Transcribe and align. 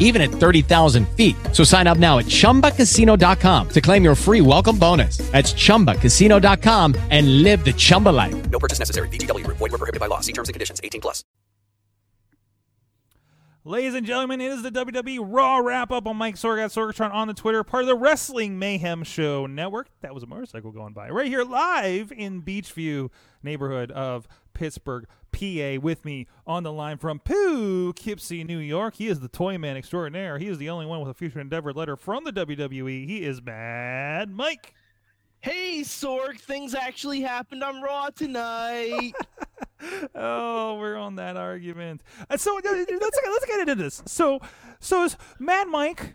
even 0.00 0.20
at 0.20 0.30
30,000 0.30 1.08
feet. 1.10 1.36
So 1.52 1.62
sign 1.62 1.86
up 1.86 1.98
now 1.98 2.18
at 2.18 2.26
chumbacasino.com 2.26 3.68
to 3.68 3.80
claim 3.80 4.02
your 4.02 4.16
free 4.16 4.40
welcome 4.40 4.76
bonus. 4.76 5.18
That's 5.30 5.52
chumbacasino.com 5.52 6.96
and 7.10 7.44
live 7.44 7.64
the 7.64 7.72
Chumba 7.72 8.08
life. 8.08 8.50
No 8.50 8.58
purchase 8.58 8.80
necessary. 8.80 9.08
VGW 9.08 9.44
Group. 9.44 9.58
Void 9.58 9.70
were 9.70 9.78
prohibited 9.78 10.00
by 10.00 10.06
law. 10.06 10.18
See 10.18 10.32
terms 10.32 10.48
and 10.48 10.54
conditions. 10.54 10.80
18 10.82 11.00
plus. 11.00 11.22
Ladies 13.62 13.92
and 13.92 14.06
gentlemen, 14.06 14.40
it 14.40 14.50
is 14.52 14.62
the 14.62 14.70
WWE 14.70 15.20
Raw 15.22 15.58
wrap 15.58 15.92
up 15.92 16.06
on 16.06 16.16
Mike 16.16 16.36
Sorg 16.36 16.64
at 16.64 16.70
Sorgatron 16.70 17.12
on 17.12 17.28
the 17.28 17.34
Twitter, 17.34 17.62
part 17.62 17.82
of 17.82 17.88
the 17.88 17.94
Wrestling 17.94 18.58
Mayhem 18.58 19.04
Show 19.04 19.44
Network. 19.44 19.88
That 20.00 20.14
was 20.14 20.22
a 20.22 20.26
motorcycle 20.26 20.72
going 20.72 20.94
by. 20.94 21.10
Right 21.10 21.26
here, 21.26 21.44
live 21.44 22.10
in 22.10 22.40
Beechview, 22.40 23.10
neighborhood 23.42 23.90
of 23.90 24.26
Pittsburgh, 24.54 25.06
PA. 25.32 25.80
With 25.80 26.04
me 26.04 26.26
on 26.46 26.62
the 26.62 26.72
line 26.72 26.98
from 26.98 27.18
Poughkeepsie, 27.20 28.44
New 28.44 28.58
York. 28.58 28.94
He 28.96 29.08
is 29.08 29.20
the 29.20 29.28
Toy 29.28 29.58
Man 29.58 29.76
extraordinaire. 29.76 30.38
He 30.38 30.48
is 30.48 30.58
the 30.58 30.70
only 30.70 30.86
one 30.86 31.00
with 31.00 31.10
a 31.10 31.14
future 31.14 31.40
endeavor 31.40 31.72
letter 31.72 31.96
from 31.96 32.24
the 32.24 32.32
WWE. 32.32 33.06
He 33.06 33.24
is 33.24 33.42
Mad 33.42 34.30
Mike. 34.30 34.74
Hey, 35.40 35.80
Sorg, 35.80 36.38
things 36.38 36.74
actually 36.74 37.22
happened 37.22 37.64
on 37.64 37.80
Raw 37.80 38.10
tonight. 38.10 39.12
oh, 40.14 40.74
we're 40.78 40.96
on 40.96 41.16
that 41.16 41.36
argument. 41.38 42.02
Uh, 42.28 42.36
so 42.36 42.58
uh, 42.58 42.60
let's 42.64 43.18
let's 43.26 43.46
get 43.46 43.60
into 43.60 43.74
this. 43.74 44.02
So, 44.04 44.40
so 44.80 45.04
is 45.04 45.16
Mad 45.38 45.66
Mike. 45.68 46.14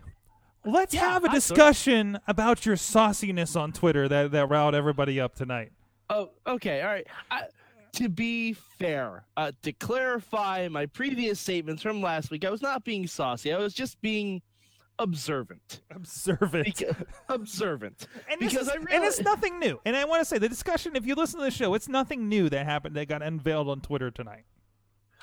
Let's 0.64 0.94
Yeah, 0.94 1.12
have 1.12 1.23
a 1.23 1.30
discussion 1.30 2.20
about 2.28 2.66
your 2.66 2.75
sauciness 2.75 3.56
on 3.59 3.72
Twitter 3.72 4.08
that 4.08 4.31
that 4.31 4.50
riled 4.50 4.75
everybody 4.75 5.20
up 5.20 5.36
tonight. 5.36 5.72
oh, 6.09 6.30
okay, 6.45 6.81
all 6.81 6.88
right. 6.90 7.08
I, 7.31 7.44
to 7.96 8.10
be 8.10 8.54
fair, 8.54 9.26
uh, 9.38 9.52
to 9.64 9.72
clarify 9.74 10.68
my 10.70 10.86
previous 10.86 11.40
statements 11.40 11.82
from 11.82 12.02
last 12.02 12.32
week, 12.32 12.46
I 12.46 12.50
was 12.50 12.62
not 12.62 12.84
being 12.84 13.08
saucy. 13.08 13.52
I 13.54 13.58
was 13.58 13.74
just 13.74 14.00
being 14.02 14.42
observant. 15.00 15.82
Observant. 15.92 16.84
Observant. 17.30 18.08
and, 18.32 18.40
because 18.40 18.68
is- 18.68 18.70
I 18.70 18.76
and 18.76 19.04
it's 19.04 19.20
nothing 19.22 19.60
new. 19.60 19.80
And 19.86 19.96
I 19.96 20.06
want 20.06 20.22
to 20.22 20.26
say 20.26 20.38
the 20.38 20.50
discussion. 20.50 20.96
If 20.96 21.06
you 21.06 21.16
listen 21.16 21.40
to 21.40 21.46
the 21.46 21.52
show, 21.52 21.74
it's 21.74 21.90
nothing 21.90 22.30
new 22.30 22.50
that 22.50 22.66
happened 22.66 22.96
that 22.96 23.08
got 23.08 23.22
unveiled 23.22 23.70
on 23.70 23.82
Twitter 23.82 24.12
tonight. 24.12 24.46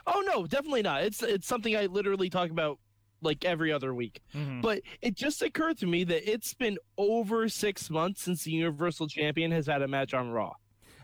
Oh 0.06 0.22
no, 0.26 0.46
definitely 0.46 0.82
not. 0.82 1.04
It's 1.04 1.22
it's 1.22 1.46
something 1.46 1.76
I 1.76 1.86
literally 1.86 2.28
talk 2.28 2.50
about 2.50 2.78
like 3.20 3.44
every 3.44 3.70
other 3.72 3.94
week. 3.94 4.20
Mhm. 4.34 4.60
But 4.62 4.82
it 5.00 5.14
just 5.14 5.42
occurred 5.42 5.78
to 5.78 5.86
me 5.86 6.02
that 6.04 6.28
it's 6.30 6.54
been 6.54 6.76
over 6.98 7.48
six 7.48 7.88
months 7.88 8.22
since 8.22 8.42
the 8.44 8.50
Universal 8.50 9.08
Champion 9.08 9.52
has 9.52 9.66
had 9.66 9.80
a 9.82 9.88
match 9.88 10.12
on 10.12 10.30
Raw. 10.30 10.52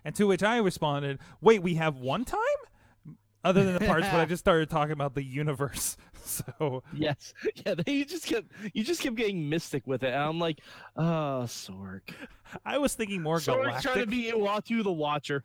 And 0.04 0.14
to 0.16 0.26
which 0.26 0.42
I 0.42 0.58
responded, 0.58 1.18
"Wait, 1.40 1.62
we 1.62 1.74
have 1.74 1.96
one 1.96 2.24
time." 2.24 2.38
Other 3.44 3.64
than 3.64 3.74
the 3.74 3.86
parts 3.86 4.04
when 4.06 4.16
I 4.20 4.24
just 4.26 4.40
started 4.40 4.68
talking 4.68 4.92
about 4.92 5.14
the 5.14 5.22
universe, 5.22 5.96
so 6.24 6.82
Yes, 6.92 7.32
yeah. 7.64 7.74
They, 7.74 7.92
you 7.92 8.04
just 8.04 8.26
kept 8.26 8.46
you 8.74 8.82
just 8.82 9.00
kept 9.00 9.14
getting 9.14 9.48
mystic 9.48 9.86
with 9.86 10.02
it, 10.02 10.08
and 10.08 10.22
I'm 10.22 10.40
like, 10.40 10.60
oh, 10.96 11.44
Sorg. 11.46 12.00
I 12.66 12.78
was 12.78 12.94
thinking 12.94 13.22
more 13.22 13.36
Sorg's 13.38 13.44
galactic. 13.66 13.82
trying 13.82 14.04
to 14.04 14.06
be 14.06 14.32
Uatu 14.32 14.82
the 14.82 14.92
Watcher. 14.92 15.44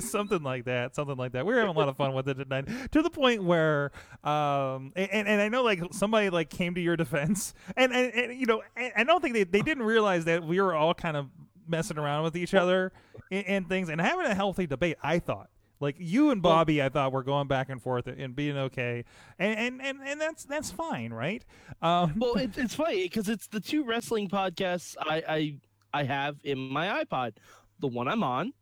something 0.00 0.42
like 0.42 0.64
that 0.64 0.96
something 0.96 1.16
like 1.16 1.30
that 1.30 1.46
we 1.46 1.54
were 1.54 1.60
having 1.60 1.74
a 1.74 1.78
lot 1.78 1.88
of 1.88 1.96
fun 1.96 2.12
with 2.12 2.28
it 2.28 2.34
tonight 2.34 2.66
to 2.90 3.02
the 3.02 3.10
point 3.10 3.44
where 3.44 3.92
um 4.24 4.92
and, 4.96 5.28
and 5.28 5.40
i 5.40 5.48
know 5.48 5.62
like 5.62 5.80
somebody 5.92 6.28
like 6.28 6.50
came 6.50 6.74
to 6.74 6.80
your 6.80 6.96
defense 6.96 7.54
and 7.76 7.92
and, 7.92 8.12
and 8.12 8.40
you 8.40 8.46
know 8.46 8.62
I, 8.76 8.90
I 8.96 9.04
don't 9.04 9.20
think 9.22 9.34
they, 9.34 9.44
they 9.44 9.62
didn't 9.62 9.84
realize 9.84 10.24
that 10.24 10.42
we 10.42 10.60
were 10.60 10.74
all 10.74 10.92
kind 10.92 11.16
of 11.16 11.28
messing 11.70 11.98
around 11.98 12.24
with 12.24 12.36
each 12.36 12.54
other 12.54 12.92
and, 13.30 13.46
and 13.46 13.68
things 13.68 13.88
and 13.88 14.00
having 14.00 14.26
a 14.26 14.34
healthy 14.34 14.66
debate 14.66 14.96
i 15.02 15.18
thought 15.18 15.48
like 15.80 15.96
you 15.98 16.30
and 16.30 16.42
Bobby, 16.42 16.82
I 16.82 16.90
thought 16.90 17.10
were 17.10 17.22
going 17.22 17.48
back 17.48 17.70
and 17.70 17.82
forth 17.82 18.06
and 18.06 18.36
being 18.36 18.56
okay, 18.56 19.04
and 19.38 19.58
and 19.58 19.80
and, 19.82 19.98
and 20.06 20.20
that's 20.20 20.44
that's 20.44 20.70
fine, 20.70 21.10
right? 21.10 21.42
Um, 21.80 22.14
Well, 22.18 22.34
it, 22.36 22.56
it's 22.58 22.74
funny 22.74 23.04
because 23.04 23.30
it's 23.30 23.46
the 23.46 23.60
two 23.60 23.84
wrestling 23.84 24.28
podcasts 24.28 24.94
I, 25.00 25.22
I 25.26 26.00
I 26.00 26.04
have 26.04 26.36
in 26.44 26.58
my 26.58 27.02
iPod, 27.02 27.32
the 27.78 27.88
one 27.88 28.08
I'm 28.08 28.22
on, 28.22 28.52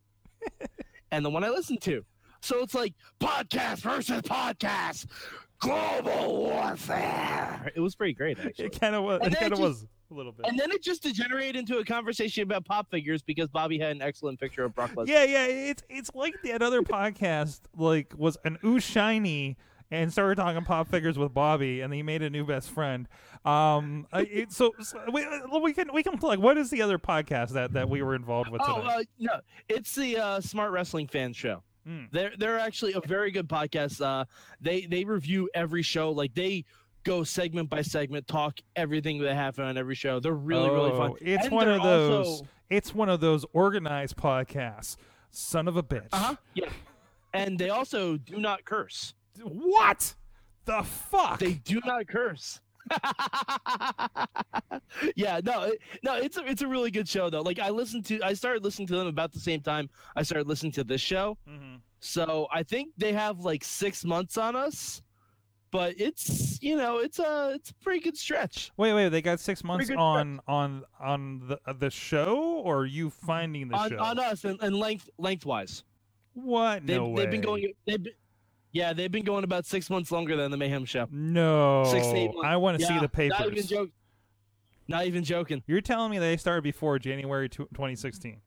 and 1.10 1.24
the 1.24 1.30
one 1.30 1.42
I 1.42 1.48
listen 1.48 1.78
to. 1.78 2.04
So 2.40 2.62
it's 2.62 2.74
like 2.74 2.94
podcast 3.18 3.78
versus 3.78 4.22
podcast, 4.22 5.06
global 5.58 6.36
warfare. 6.36 7.72
It 7.74 7.80
was 7.80 7.96
pretty 7.96 8.14
great, 8.14 8.38
actually. 8.38 8.66
it 8.66 8.80
kind 8.80 8.94
of 8.94 9.02
was. 9.02 9.20
And 9.24 9.34
It 9.34 9.40
kind 9.40 9.52
of 9.52 9.58
was 9.58 9.84
a 10.10 10.14
little 10.14 10.32
bit. 10.32 10.46
And 10.46 10.58
then 10.58 10.70
it 10.70 10.82
just 10.82 11.02
degenerated 11.02 11.56
into 11.56 11.78
a 11.78 11.84
conversation 11.84 12.42
about 12.42 12.64
pop 12.64 12.90
figures 12.90 13.22
because 13.22 13.48
Bobby 13.48 13.78
had 13.78 13.92
an 13.92 14.02
excellent 14.02 14.40
picture 14.40 14.64
of 14.64 14.74
Brock 14.74 14.92
Lesnar. 14.92 15.08
Yeah, 15.08 15.24
yeah, 15.24 15.46
it's 15.46 15.82
it's 15.88 16.10
like 16.14 16.34
that 16.44 16.62
other 16.62 16.82
podcast 16.82 17.60
like 17.76 18.12
was 18.16 18.36
an 18.44 18.58
ooh 18.64 18.80
shiny 18.80 19.56
and 19.90 20.12
started 20.12 20.36
talking 20.36 20.64
pop 20.64 20.88
figures 20.88 21.18
with 21.18 21.32
Bobby, 21.32 21.80
and 21.80 21.92
he 21.92 22.02
made 22.02 22.22
a 22.22 22.30
new 22.30 22.44
best 22.44 22.70
friend. 22.70 23.08
Um, 23.44 24.06
it, 24.12 24.52
so, 24.52 24.72
so 24.80 25.00
we, 25.12 25.24
uh, 25.24 25.58
we 25.60 25.72
can 25.72 25.90
we 25.92 26.02
can 26.02 26.18
plug. 26.18 26.38
What 26.38 26.58
is 26.58 26.70
the 26.70 26.82
other 26.82 26.98
podcast 26.98 27.50
that 27.50 27.72
that 27.72 27.88
we 27.88 28.02
were 28.02 28.14
involved 28.14 28.50
with 28.50 28.60
Oh 28.64 28.82
uh, 28.82 29.02
no, 29.18 29.40
it's 29.68 29.94
the 29.94 30.18
uh, 30.18 30.40
Smart 30.40 30.72
Wrestling 30.72 31.06
Fan 31.06 31.32
Show. 31.32 31.62
Mm. 31.88 32.10
They're 32.12 32.32
they're 32.38 32.58
actually 32.58 32.94
a 32.94 33.00
very 33.00 33.30
good 33.30 33.48
podcast. 33.48 34.04
Uh, 34.04 34.24
they 34.60 34.82
they 34.82 35.04
review 35.04 35.48
every 35.54 35.82
show. 35.82 36.10
Like 36.10 36.34
they 36.34 36.64
go 37.04 37.24
segment 37.24 37.70
by 37.70 37.82
segment, 37.82 38.26
talk 38.28 38.58
everything 38.76 39.18
that 39.22 39.34
happened 39.34 39.66
on 39.68 39.76
every 39.78 39.94
show. 39.94 40.20
They're 40.20 40.32
really 40.34 40.70
really 40.70 40.90
fun. 40.90 41.10
Oh, 41.12 41.18
It's 41.20 41.44
And 41.46 41.54
one 41.54 41.68
of 41.68 41.82
those. 41.82 42.26
also- 42.26 42.46
It's 42.70 42.94
one 42.94 43.08
of 43.08 43.20
those 43.20 43.44
organized 43.52 44.16
podcasts. 44.16 44.96
Son 45.30 45.68
of 45.68 45.76
a 45.76 45.82
bitch. 45.82 46.08
uh-huh, 46.12 46.36
yeah, 46.54 46.70
and 47.34 47.58
they 47.58 47.70
also 47.70 48.16
do 48.16 48.38
not 48.38 48.64
curse. 48.64 49.14
What 49.42 50.14
the 50.64 50.82
fuck? 50.82 51.38
They 51.38 51.54
do 51.54 51.80
not 51.84 52.06
curse. 52.08 52.60
yeah, 55.16 55.40
no, 55.44 55.72
no, 56.02 56.14
it's 56.16 56.36
a 56.36 56.44
it's 56.46 56.62
a 56.62 56.66
really 56.66 56.90
good 56.90 57.08
show 57.08 57.28
though. 57.30 57.42
Like 57.42 57.58
I 57.58 57.70
listened 57.70 58.04
to, 58.06 58.20
I 58.22 58.32
started 58.32 58.64
listening 58.64 58.88
to 58.88 58.96
them 58.96 59.06
about 59.06 59.32
the 59.32 59.40
same 59.40 59.60
time 59.60 59.88
I 60.16 60.22
started 60.22 60.46
listening 60.48 60.72
to 60.72 60.84
this 60.84 61.00
show. 61.00 61.36
Mhm. 61.48 61.80
So 62.00 62.48
I 62.52 62.62
think 62.62 62.90
they 62.96 63.12
have 63.12 63.40
like 63.40 63.64
six 63.64 64.04
months 64.04 64.38
on 64.38 64.56
us, 64.56 65.02
but 65.70 65.94
it's 65.98 66.58
you 66.62 66.76
know 66.76 66.98
it's 66.98 67.18
a 67.18 67.52
it's 67.54 67.70
a 67.70 67.74
pretty 67.74 68.00
good 68.00 68.16
stretch. 68.16 68.70
Wait, 68.76 68.92
wait. 68.92 69.08
They 69.10 69.22
got 69.22 69.40
six 69.40 69.62
months 69.64 69.90
on 69.90 70.40
on 70.46 70.84
on 71.00 71.42
the 71.48 71.58
uh, 71.66 71.72
the 71.72 71.90
show, 71.90 72.36
or 72.64 72.86
you 72.86 73.10
finding 73.10 73.68
the 73.68 73.76
on, 73.76 73.90
show? 73.90 73.98
on 73.98 74.18
us 74.18 74.44
and, 74.44 74.58
and 74.62 74.76
length 74.76 75.08
lengthwise. 75.18 75.84
What? 76.34 76.86
They've, 76.86 76.96
no 76.96 77.16
they've 77.16 77.30
been 77.30 77.40
going. 77.40 77.72
They've 77.86 78.02
been, 78.02 78.12
yeah, 78.72 78.92
they've 78.92 79.10
been 79.10 79.24
going 79.24 79.44
about 79.44 79.66
six 79.66 79.90
months 79.90 80.12
longer 80.12 80.36
than 80.36 80.50
the 80.50 80.56
Mayhem 80.56 80.84
show. 80.84 81.06
No, 81.10 81.84
Six 81.84 82.06
eight 82.08 82.32
months. 82.32 82.46
I 82.46 82.56
want 82.56 82.78
to 82.78 82.86
see 82.86 82.98
the 82.98 83.08
papers. 83.08 83.38
Not 83.38 83.50
even 83.50 83.66
joke. 83.66 83.90
Not 84.88 85.06
even 85.06 85.24
joking. 85.24 85.62
You're 85.66 85.82
telling 85.82 86.10
me 86.10 86.18
they 86.18 86.36
started 86.38 86.62
before 86.62 86.98
January 86.98 87.48
2016 87.50 88.40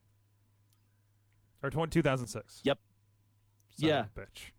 or 1.61 1.69
2006? 1.69 2.61
Yep. 2.63 2.79
Son 3.77 3.89
Yeah. 3.89 4.05
Bitch. 4.17 4.51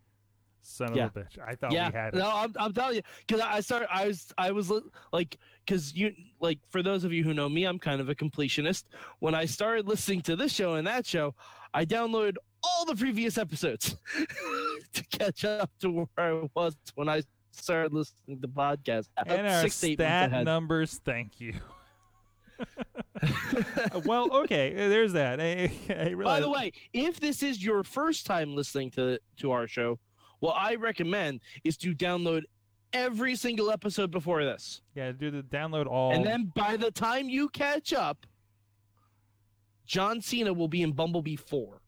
Son 0.63 0.95
Yeah. 0.95 1.07
of 1.07 1.17
a 1.17 1.21
bitch. 1.21 1.39
I 1.45 1.55
thought 1.55 1.73
yeah, 1.73 1.91
we 1.91 1.95
had 1.99 2.15
it. 2.15 2.19
no, 2.19 2.31
I'm, 2.33 2.53
I'm 2.57 2.73
telling 2.73 2.97
you, 2.97 3.03
because 3.27 3.41
I 3.43 3.61
started, 3.61 3.89
I 3.93 4.07
was, 4.07 4.33
I 4.39 4.51
was 4.53 4.73
like, 5.13 5.37
because 5.67 5.95
you, 5.95 6.13
like, 6.41 6.59
for 6.71 6.83
those 6.83 7.05
of 7.05 7.13
you 7.13 7.25
who 7.25 7.35
know 7.35 7.49
me, 7.49 7.65
I'm 7.65 7.79
kind 7.79 8.01
of 8.01 8.09
a 8.09 8.15
completionist. 8.15 8.85
When 9.19 9.35
I 9.35 9.45
started 9.45 9.87
listening 9.87 10.23
to 10.23 10.37
this 10.37 10.53
show 10.53 10.75
and 10.75 10.87
that 10.87 11.05
show, 11.05 11.35
I 11.75 11.85
downloaded 11.85 12.37
all 12.63 12.85
the 12.85 12.95
previous 12.95 13.39
episodes 13.39 13.97
to 14.95 15.05
catch 15.11 15.45
up 15.45 15.71
to 15.81 15.91
where 15.91 16.07
I 16.43 16.49
was 16.55 16.77
when 16.95 17.09
I 17.09 17.23
started 17.51 17.93
listening 17.93 18.41
to 18.41 18.49
podcasts. 18.49 19.09
and 19.27 19.47
our 19.47 19.63
six 19.63 19.81
to 19.81 19.89
eight 19.89 19.99
months 19.99 20.33
stat 20.33 20.45
numbers, 20.45 21.01
thank 21.05 21.41
you. 21.41 21.55
well, 24.05 24.33
okay, 24.33 24.73
there's 24.75 25.13
that. 25.15 25.41
I, 25.41 25.71
I 25.89 26.15
By 26.15 26.41
the 26.41 26.51
way, 26.51 26.73
if 26.93 27.21
this 27.21 27.43
is 27.43 27.65
your 27.65 27.83
first 27.83 28.27
time 28.27 28.55
listening 28.55 28.91
to 28.93 29.19
to 29.39 29.51
our 29.53 29.67
show, 29.67 29.99
what 30.43 30.57
I 30.59 30.75
recommend 30.75 31.41
is 31.63 31.77
to 31.79 31.95
download 31.95 32.43
every 32.93 33.37
single 33.37 33.71
episode 33.71 34.11
before 34.11 34.43
this. 34.45 34.83
yeah, 34.97 35.13
do 35.13 35.31
the 35.31 35.43
download 35.43 35.87
all. 35.87 36.13
And 36.13 36.27
then 36.27 36.51
by 36.57 36.77
the 36.77 36.91
time 36.91 37.29
you 37.29 37.49
catch 37.49 37.93
up, 37.93 38.27
John 39.87 40.21
Cena 40.21 40.53
will 40.53 40.67
be 40.67 40.83
in 40.83 40.91
Bumblebee 40.91 41.37
4. 41.37 41.81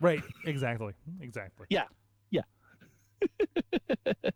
right, 0.00 0.20
exactly, 0.44 0.92
exactly. 1.20 1.66
Yeah. 1.70 1.84
Yeah. 2.30 2.42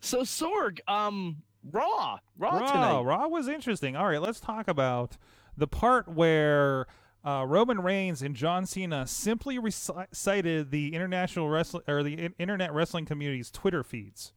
so 0.00 0.20
Sorg, 0.20 0.78
um 0.86 1.38
Raw, 1.72 2.18
Raw, 2.38 2.50
Raw, 2.58 2.72
tonight. 2.72 3.00
Raw 3.02 3.26
was 3.26 3.48
interesting. 3.48 3.96
All 3.96 4.06
right, 4.06 4.22
let's 4.22 4.38
talk 4.38 4.68
about 4.68 5.16
the 5.56 5.66
part 5.66 6.06
where 6.06 6.86
Uh, 7.24 7.44
Roman 7.46 7.80
Reigns 7.80 8.22
and 8.22 8.34
John 8.34 8.66
Cena 8.66 9.06
simply 9.06 9.58
reci- 9.58 10.06
cited 10.12 10.70
the 10.72 10.94
international 10.94 11.48
wrestling 11.48 11.84
or 11.86 12.02
the 12.02 12.14
in- 12.14 12.34
internet 12.38 12.72
wrestling 12.72 13.04
community's 13.04 13.50
Twitter 13.50 13.84
feeds. 13.84 14.32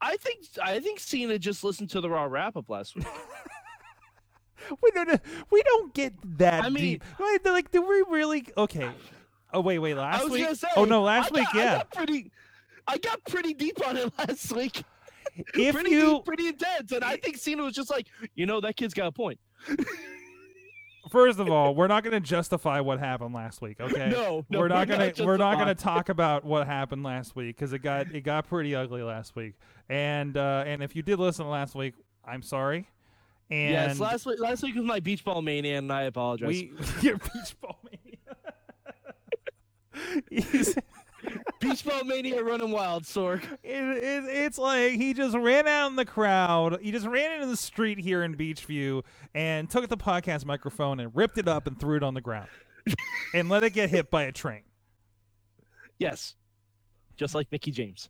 I 0.00 0.16
think 0.16 0.46
I 0.62 0.80
think 0.80 0.98
Cena 1.00 1.38
just 1.38 1.62
listened 1.64 1.90
to 1.90 2.00
the 2.00 2.10
Raw 2.10 2.24
wrap 2.24 2.56
up 2.56 2.68
last 2.68 2.96
week. 2.96 3.06
We 4.82 4.90
don't. 4.90 5.20
We 5.50 5.62
don't 5.62 5.94
get 5.94 6.12
that 6.38 6.64
I 6.64 6.68
mean- 6.68 7.00
deep. 7.00 7.04
Like, 7.44 7.70
did 7.70 7.80
we 7.80 8.04
really? 8.08 8.46
Okay. 8.56 8.90
Oh 9.52 9.60
wait, 9.60 9.78
wait. 9.78 9.94
Last 9.94 10.28
week. 10.28 10.46
say. 10.54 10.68
oh 10.76 10.84
no, 10.84 11.02
last 11.02 11.32
week. 11.32 11.44
got- 11.46 11.54
I 11.56 11.58
yeah. 11.58 11.76
got 11.78 11.90
pretty. 11.92 12.30
I 12.86 12.98
got 12.98 13.24
pretty 13.24 13.54
deep 13.54 13.84
on 13.86 13.96
it 13.96 14.12
last 14.18 14.52
week. 14.52 14.82
If 15.54 15.74
pretty 15.74 15.90
you 15.90 16.14
deep, 16.16 16.24
pretty 16.24 16.48
intense, 16.48 16.92
and 16.92 17.02
I 17.02 17.16
think 17.16 17.38
Cena 17.38 17.62
was 17.62 17.74
just 17.74 17.90
like, 17.90 18.06
you 18.34 18.46
know, 18.46 18.60
that 18.60 18.76
kid's 18.76 18.94
got 18.94 19.06
a 19.06 19.12
point. 19.12 19.38
First 21.10 21.40
of 21.40 21.50
all, 21.50 21.74
we're 21.74 21.88
not 21.88 22.04
going 22.04 22.12
to 22.14 22.20
justify 22.26 22.80
what 22.80 22.98
happened 23.00 23.34
last 23.34 23.60
week. 23.60 23.78
Okay, 23.80 24.10
No, 24.10 24.44
no, 24.48 24.58
we're 24.60 24.68
not 24.68 24.86
going 24.88 25.12
to 25.12 25.24
we're 25.24 25.36
not 25.36 25.56
going 25.56 25.68
to 25.68 25.74
talk 25.74 26.08
about 26.08 26.44
what 26.44 26.66
happened 26.66 27.02
last 27.02 27.34
week 27.34 27.56
because 27.56 27.72
it 27.72 27.80
got 27.80 28.14
it 28.14 28.20
got 28.20 28.48
pretty 28.48 28.74
ugly 28.74 29.02
last 29.02 29.34
week. 29.34 29.54
And 29.88 30.36
uh, 30.36 30.64
and 30.66 30.82
if 30.82 30.94
you 30.94 31.02
did 31.02 31.18
listen 31.18 31.44
to 31.44 31.50
last 31.50 31.74
week, 31.74 31.94
I'm 32.24 32.42
sorry. 32.42 32.86
And 33.50 33.72
yes, 33.72 33.98
last 33.98 34.26
week. 34.26 34.38
Last 34.38 34.62
week 34.62 34.76
was 34.76 34.84
my 34.84 35.00
beach 35.00 35.24
ball 35.24 35.42
mania, 35.42 35.78
and 35.78 35.92
I 35.92 36.02
apologize. 36.02 36.46
we 36.46 36.72
your 37.00 37.16
beach 37.18 37.60
ball 37.60 37.78
mania. 37.84 38.16
Beach 41.60 41.84
ball 41.84 42.04
mania 42.04 42.42
running 42.42 42.70
wild, 42.70 43.04
Sorg. 43.04 43.44
it, 43.62 43.68
it, 43.72 44.24
it's 44.24 44.58
like 44.58 44.92
he 44.92 45.12
just 45.12 45.36
ran 45.36 45.68
out 45.68 45.88
in 45.88 45.96
the 45.96 46.06
crowd. 46.06 46.78
He 46.80 46.90
just 46.90 47.06
ran 47.06 47.32
into 47.32 47.46
the 47.46 47.56
street 47.56 47.98
here 47.98 48.22
in 48.22 48.34
Beechview 48.34 49.02
and 49.34 49.68
took 49.68 49.88
the 49.88 49.96
podcast 49.96 50.46
microphone 50.46 51.00
and 51.00 51.14
ripped 51.14 51.36
it 51.36 51.48
up 51.48 51.66
and 51.66 51.78
threw 51.78 51.96
it 51.96 52.02
on 52.02 52.14
the 52.14 52.22
ground 52.22 52.48
and 53.34 53.50
let 53.50 53.62
it 53.62 53.70
get 53.74 53.90
hit 53.90 54.10
by 54.10 54.22
a 54.22 54.32
train. 54.32 54.62
Yes, 55.98 56.34
just 57.16 57.34
like 57.34 57.46
Mickie 57.52 57.72
James. 57.72 58.08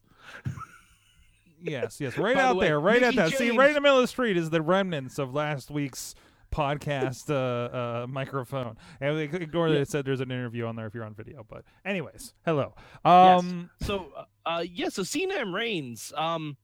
Yes, 1.62 2.00
yes, 2.00 2.17
right 2.17 2.35
By 2.35 2.43
the 2.43 2.49
out 2.49 2.56
way, 2.56 2.67
there, 2.69 2.81
right 2.81 3.02
at 3.02 3.14
Mickey 3.14 3.31
that. 3.31 3.38
See, 3.38 3.50
right 3.50 3.69
in 3.69 3.75
the 3.75 3.81
middle 3.81 3.99
of 3.99 4.02
the 4.02 4.08
street 4.08 4.37
is 4.37 4.49
the 4.50 4.62
remnants 4.62 5.19
of 5.19 5.35
last 5.35 5.70
week's 5.70 6.14
podcast 6.50 7.31
uh, 7.31 8.02
uh, 8.02 8.06
microphone. 8.06 8.76
And 9.00 9.19
they 9.19 9.25
ignore 9.25 9.70
that 9.70 9.81
it 9.81 9.88
said 9.88 10.05
there's 10.05 10.20
an 10.20 10.31
interview 10.31 10.67
on 10.67 10.76
there 10.76 10.87
if 10.87 10.94
you're 10.94 11.05
on 11.05 11.14
video. 11.14 11.44
But 11.49 11.64
anyways, 11.85 12.35
hello. 12.44 12.75
Um, 13.05 13.70
yes. 13.81 13.87
So, 13.87 14.12
uh, 14.17 14.25
uh, 14.49 14.64
yeah. 14.70 14.88
So 14.88 15.02
Cena 15.02 15.35
and 15.37 15.55
Reigns. 15.55 16.12
Um, 16.17 16.56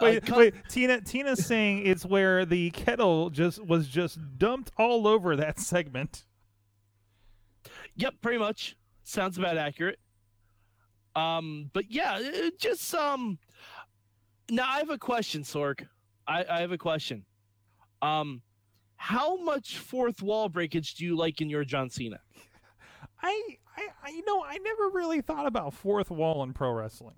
wait, 0.00 0.24
come- 0.24 0.38
wait. 0.38 0.54
Tina, 0.68 1.00
Tina's 1.00 1.44
saying 1.44 1.86
it's 1.86 2.04
where 2.04 2.44
the 2.44 2.70
kettle 2.70 3.30
just 3.30 3.64
was 3.64 3.88
just 3.88 4.18
dumped 4.38 4.70
all 4.76 5.06
over 5.06 5.36
that 5.36 5.58
segment. 5.58 6.24
Yep, 7.96 8.14
pretty 8.22 8.38
much. 8.38 8.76
Sounds 9.02 9.38
about 9.38 9.56
accurate. 9.56 9.98
Um, 11.16 11.70
but 11.72 11.90
yeah, 11.90 12.20
just 12.58 12.94
um. 12.94 13.38
Now 14.50 14.68
I 14.68 14.78
have 14.78 14.90
a 14.90 14.98
question, 14.98 15.42
Sorg. 15.42 15.86
I, 16.26 16.44
I 16.48 16.60
have 16.60 16.72
a 16.72 16.78
question. 16.78 17.24
Um, 18.02 18.42
how 19.02 19.38
much 19.38 19.78
fourth 19.78 20.20
wall 20.20 20.50
breakage 20.50 20.94
do 20.96 21.06
you 21.06 21.16
like 21.16 21.40
in 21.40 21.48
your 21.48 21.64
John 21.64 21.88
Cena? 21.88 22.20
I, 23.22 23.56
I, 23.74 23.88
I, 24.04 24.10
you 24.10 24.22
know, 24.26 24.44
I 24.44 24.58
never 24.58 24.90
really 24.90 25.22
thought 25.22 25.46
about 25.46 25.72
fourth 25.72 26.10
wall 26.10 26.42
in 26.42 26.52
pro 26.52 26.70
wrestling. 26.70 27.14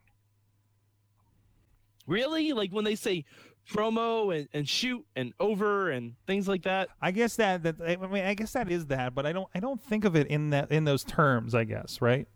Really? 2.06 2.52
Like 2.52 2.70
when 2.70 2.84
they 2.84 2.94
say 2.94 3.24
promo 3.68 4.32
and, 4.32 4.48
and 4.54 4.68
shoot 4.68 5.04
and 5.16 5.32
over 5.40 5.90
and 5.90 6.14
things 6.24 6.46
like 6.46 6.62
that? 6.62 6.88
I 7.00 7.10
guess 7.10 7.34
that 7.36 7.64
that 7.64 7.74
I 7.84 7.96
mean, 7.96 8.26
I 8.26 8.34
guess 8.34 8.52
that 8.52 8.70
is 8.70 8.86
that, 8.86 9.12
but 9.12 9.26
I 9.26 9.32
don't, 9.32 9.48
I 9.52 9.58
don't 9.58 9.82
think 9.82 10.04
of 10.04 10.14
it 10.14 10.28
in 10.28 10.50
that 10.50 10.70
in 10.70 10.84
those 10.84 11.02
terms. 11.02 11.52
I 11.52 11.64
guess, 11.64 12.00
right? 12.00 12.28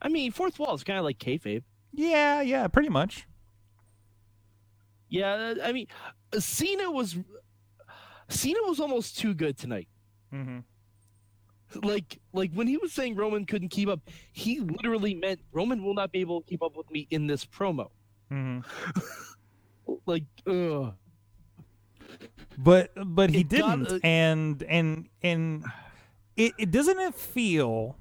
I 0.00 0.08
mean, 0.08 0.30
fourth 0.30 0.56
wall 0.60 0.76
is 0.76 0.84
kind 0.84 1.00
of 1.00 1.04
like 1.04 1.18
kayfabe. 1.18 1.64
Yeah, 1.92 2.42
yeah, 2.42 2.68
pretty 2.68 2.90
much. 2.90 3.26
Yeah, 5.08 5.54
I 5.64 5.72
mean, 5.72 5.88
Cena 6.38 6.88
was 6.92 7.18
Cena 8.32 8.60
was 8.64 8.80
almost 8.80 9.18
too 9.18 9.34
good 9.34 9.56
tonight. 9.58 9.88
Mm-hmm. 10.32 10.60
Like, 11.86 12.18
like 12.32 12.52
when 12.52 12.66
he 12.66 12.76
was 12.76 12.92
saying 12.92 13.16
Roman 13.16 13.46
couldn't 13.46 13.70
keep 13.70 13.88
up, 13.88 14.00
he 14.32 14.60
literally 14.60 15.14
meant 15.14 15.40
Roman 15.52 15.82
will 15.82 15.94
not 15.94 16.12
be 16.12 16.20
able 16.20 16.42
to 16.42 16.48
keep 16.48 16.62
up 16.62 16.76
with 16.76 16.90
me 16.90 17.06
in 17.10 17.26
this 17.26 17.44
promo. 17.44 17.90
Mm-hmm. 18.30 19.00
Like, 20.06 20.24
ugh. 20.46 20.94
But 22.58 22.92
but 23.04 23.30
he 23.30 23.40
It 23.40 23.48
didn't, 23.48 23.90
uh, 23.90 23.98
and 24.02 24.62
and 24.62 25.08
and 25.22 25.64
it, 26.36 26.52
it 26.58 26.70
doesn't 26.70 26.98
it 26.98 27.14
feel 27.14 27.96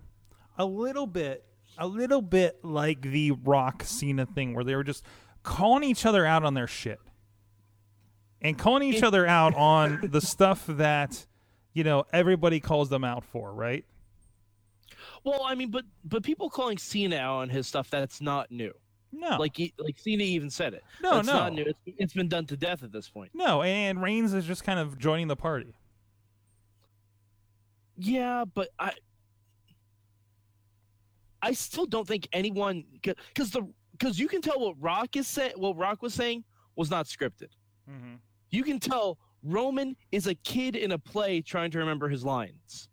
a 0.57 0.65
little 0.65 1.07
bit 1.07 1.45
a 1.77 1.87
little 1.87 2.21
bit 2.21 2.63
like 2.63 3.01
the 3.01 3.31
Rock 3.31 3.83
Cena 3.83 4.25
thing 4.25 4.53
where 4.53 4.63
they 4.63 4.75
were 4.75 4.83
just 4.83 5.03
calling 5.43 5.83
each 5.83 6.05
other 6.05 6.25
out 6.25 6.43
on 6.43 6.53
their 6.53 6.67
shit 6.67 6.99
and 8.41 8.57
calling 8.57 8.83
each 8.91 9.03
other 9.03 9.27
out 9.27 9.55
on 9.55 9.99
the 10.03 10.21
stuff 10.21 10.65
that 10.67 11.25
you 11.73 11.83
know 11.83 12.05
everybody 12.11 12.59
calls 12.59 12.89
them 12.89 13.03
out 13.03 13.23
for, 13.23 13.53
right? 13.53 13.85
Well, 15.23 15.43
I 15.43 15.55
mean, 15.55 15.71
but 15.71 15.85
but 16.03 16.23
people 16.23 16.49
calling 16.49 16.77
Cena 16.77 17.17
out 17.17 17.37
on 17.37 17.49
his 17.49 17.67
stuff 17.67 17.89
that's 17.89 18.21
not 18.21 18.51
new. 18.51 18.73
No, 19.13 19.35
Like, 19.37 19.59
like 19.77 19.99
Cena 19.99 20.23
even 20.23 20.49
said 20.49 20.73
it. 20.73 20.83
No, 21.03 21.15
that's 21.15 21.27
no. 21.27 21.33
not 21.33 21.53
new. 21.53 21.63
It's, 21.63 21.79
it's 21.85 22.13
been 22.13 22.29
done 22.29 22.45
to 22.45 22.55
death 22.55 22.81
at 22.81 22.93
this 22.93 23.09
point. 23.09 23.31
no, 23.33 23.61
and 23.61 24.01
Reigns 24.01 24.33
is 24.33 24.45
just 24.45 24.63
kind 24.63 24.79
of 24.79 24.97
joining 24.97 25.27
the 25.27 25.35
party. 25.35 25.75
Yeah, 27.97 28.45
but 28.45 28.69
I 28.79 28.93
I 31.41 31.53
still 31.53 31.85
don't 31.85 32.07
think 32.07 32.27
anyone 32.33 32.85
because 33.01 33.51
the 33.51 33.67
because 33.91 34.17
you 34.17 34.27
can 34.27 34.41
tell 34.41 34.59
what 34.59 34.75
Rock 34.79 35.15
is 35.15 35.27
saying. 35.27 35.53
What 35.57 35.77
Rock 35.77 36.01
was 36.01 36.13
saying 36.13 36.43
was 36.75 36.89
not 36.89 37.05
scripted. 37.05 37.49
Mm-hmm. 37.89 38.15
You 38.51 38.63
can 38.63 38.79
tell 38.79 39.17
Roman 39.43 39.95
is 40.11 40.27
a 40.27 40.35
kid 40.35 40.75
in 40.75 40.91
a 40.91 40.99
play 40.99 41.41
trying 41.41 41.71
to 41.71 41.79
remember 41.79 42.09
his 42.09 42.23
lines. 42.23 42.89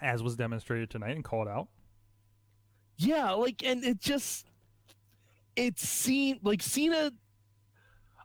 As 0.00 0.22
was 0.22 0.34
demonstrated 0.34 0.90
tonight 0.90 1.14
and 1.14 1.22
called 1.22 1.46
out. 1.46 1.68
Yeah, 2.96 3.30
like 3.32 3.62
and 3.64 3.84
it 3.84 4.00
just 4.00 4.46
it 5.54 5.78
seemed 5.78 6.40
like 6.42 6.62
Cena. 6.62 7.12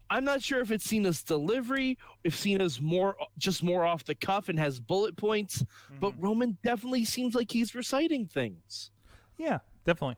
I'm 0.10 0.24
not 0.24 0.42
sure 0.42 0.62
if 0.62 0.72
it's 0.72 0.86
Cena's 0.86 1.22
delivery, 1.22 1.98
if 2.24 2.34
Cena's 2.36 2.80
more 2.80 3.16
just 3.38 3.62
more 3.62 3.86
off 3.86 4.06
the 4.06 4.16
cuff 4.16 4.48
and 4.50 4.58
has 4.58 4.80
bullet 4.80 5.18
points, 5.18 5.66
but 6.00 6.14
mm-hmm. 6.14 6.22
Roman 6.26 6.58
definitely 6.64 7.04
seems 7.06 7.36
like 7.36 7.52
he's 7.52 7.76
reciting 7.76 8.26
things. 8.26 8.92
Yeah, 9.38 9.60
definitely. 9.86 10.16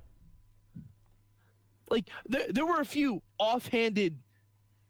like 1.89 2.09
there, 2.27 2.45
there 2.49 2.65
were 2.65 2.81
a 2.81 2.85
few 2.85 3.21
offhanded 3.39 4.17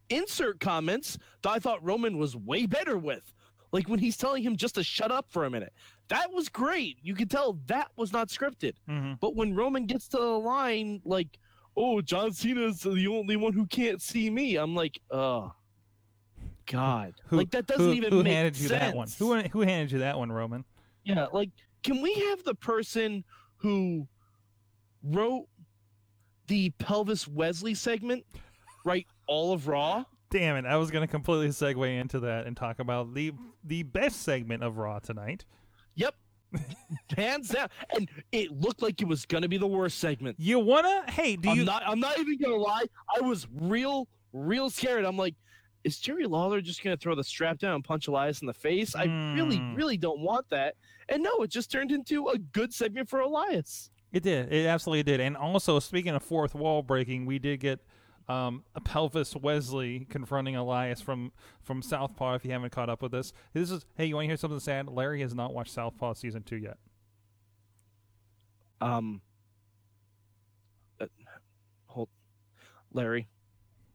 insert 0.09 0.59
comments 0.59 1.17
that 1.41 1.49
I 1.49 1.59
thought 1.59 1.83
Roman 1.83 2.17
was 2.17 2.35
way 2.35 2.65
better 2.65 2.97
with. 2.97 3.33
Like 3.71 3.87
when 3.87 3.99
he's 3.99 4.17
telling 4.17 4.43
him 4.43 4.55
just 4.55 4.75
to 4.75 4.83
shut 4.83 5.11
up 5.11 5.27
for 5.29 5.45
a 5.45 5.49
minute. 5.49 5.73
That 6.07 6.31
was 6.33 6.49
great. 6.49 6.97
You 7.03 7.13
could 7.13 7.29
tell 7.29 7.59
that 7.67 7.89
was 7.95 8.11
not 8.11 8.29
scripted. 8.29 8.73
Mm-hmm. 8.89 9.13
But 9.21 9.35
when 9.35 9.53
Roman 9.55 9.85
gets 9.85 10.07
to 10.09 10.17
the 10.17 10.23
line 10.23 11.01
like, 11.05 11.37
"Oh, 11.77 12.01
John 12.01 12.33
Cena's 12.33 12.81
the 12.81 13.07
only 13.07 13.35
one 13.35 13.53
who 13.53 13.67
can't 13.67 14.01
see 14.01 14.29
me." 14.31 14.55
I'm 14.55 14.73
like, 14.73 14.99
"Oh, 15.11 15.53
God." 16.65 17.13
Who, 17.27 17.37
like 17.37 17.51
that 17.51 17.67
doesn't 17.67 17.85
who, 17.85 17.93
even 17.93 18.11
who 18.11 18.23
make 18.23 18.33
handed 18.33 18.57
you 18.57 18.69
that 18.69 18.95
one? 18.95 19.07
Who 19.19 19.39
who 19.39 19.61
handed 19.61 19.91
you 19.91 19.99
that 19.99 20.17
one, 20.17 20.31
Roman? 20.31 20.65
Yeah, 21.03 21.27
like 21.31 21.51
can 21.83 22.01
we 22.01 22.13
have 22.15 22.43
the 22.43 22.55
person 22.55 23.23
who 23.57 24.07
wrote 25.03 25.47
the 26.47 26.71
Pelvis 26.71 27.27
Wesley 27.27 27.73
segment 27.73 28.25
write 28.83 29.07
all 29.29 29.53
of 29.53 29.67
Raw? 29.67 30.03
Damn 30.31 30.57
it! 30.57 30.65
I 30.67 30.75
was 30.77 30.91
going 30.91 31.01
to 31.07 31.12
completely 31.12 31.48
segue 31.50 32.00
into 32.00 32.19
that 32.21 32.45
and 32.45 32.55
talk 32.57 32.79
about 32.79 33.13
the 33.13 33.31
the 33.63 33.83
best 33.83 34.21
segment 34.24 34.63
of 34.63 34.77
Raw 34.77 35.00
tonight. 35.00 35.45
Yep. 35.95 36.15
Hands 37.17 37.48
down. 37.48 37.69
And 37.95 38.09
it 38.31 38.51
looked 38.51 38.81
like 38.81 39.01
it 39.01 39.07
was 39.07 39.25
gonna 39.25 39.48
be 39.48 39.57
the 39.57 39.67
worst 39.67 40.00
segment. 40.00 40.36
You 40.39 40.59
wanna? 40.59 41.03
Hey, 41.12 41.36
do 41.36 41.50
I'm 41.50 41.57
you? 41.57 41.65
not 41.65 41.83
I'm 41.86 42.00
not 42.00 42.17
even 42.19 42.38
gonna 42.39 42.55
lie. 42.55 42.86
I 43.15 43.21
was 43.21 43.48
real, 43.53 44.07
real 44.33 44.69
scared. 44.69 45.05
I'm 45.05 45.17
like, 45.17 45.36
is 45.83 46.00
Jerry 46.00 46.25
Lawler 46.25 46.62
just 46.62 46.83
gonna 46.83 46.98
throw 46.98 47.15
the 47.15 47.24
strap 47.24 47.59
down 47.59 47.75
and 47.75 47.83
punch 47.83 48.07
Elias 48.07 48.41
in 48.41 48.48
the 48.48 48.53
face? 48.53 48.95
I 48.95 49.03
really, 49.36 49.57
Hmm. 49.57 49.75
really 49.75 49.98
don't 49.98 50.19
want 50.21 50.50
that. 50.50 50.75
And 51.09 51.21
no, 51.24 51.41
it 51.43 51.50
just 51.51 51.71
turned 51.71 51.91
into 51.91 52.29
a 52.29 52.38
good 52.38 52.74
segment 52.74 53.09
for 53.09 53.19
Elias. 53.19 53.89
It 54.12 54.24
did. 54.24 54.51
It 54.51 54.65
absolutely 54.65 55.03
did. 55.03 55.19
And 55.19 55.38
also, 55.38 55.79
speaking 55.79 56.15
of 56.15 56.24
fourth 56.24 56.55
wall 56.55 56.81
breaking, 56.81 57.25
we 57.27 57.38
did 57.38 57.59
get 57.59 57.79
um, 58.29 58.63
a 58.75 58.79
Pelvis 58.81 59.36
Wesley 59.36 60.05
confronting 60.09 60.55
Elias 60.55 61.01
from 61.01 61.31
from 61.62 61.81
Southpaw. 61.81 62.36
If 62.36 62.45
you 62.45 62.51
haven't 62.51 62.71
caught 62.71 62.89
up 62.89 63.01
with 63.01 63.12
this, 63.12 63.33
this 63.53 63.71
is 63.71 63.86
hey, 63.95 64.05
you 64.05 64.15
want 64.15 64.25
to 64.25 64.27
hear 64.29 64.38
something 64.38 64.59
sad? 64.59 64.88
Larry 64.88 65.21
has 65.21 65.33
not 65.33 65.53
watched 65.53 65.74
Southpaw 65.74 66.13
season 66.13 66.43
two 66.43 66.57
yet. 66.57 66.77
Um 68.81 69.21
uh, 71.01 71.05
hold 71.88 72.09
Larry. 72.93 73.27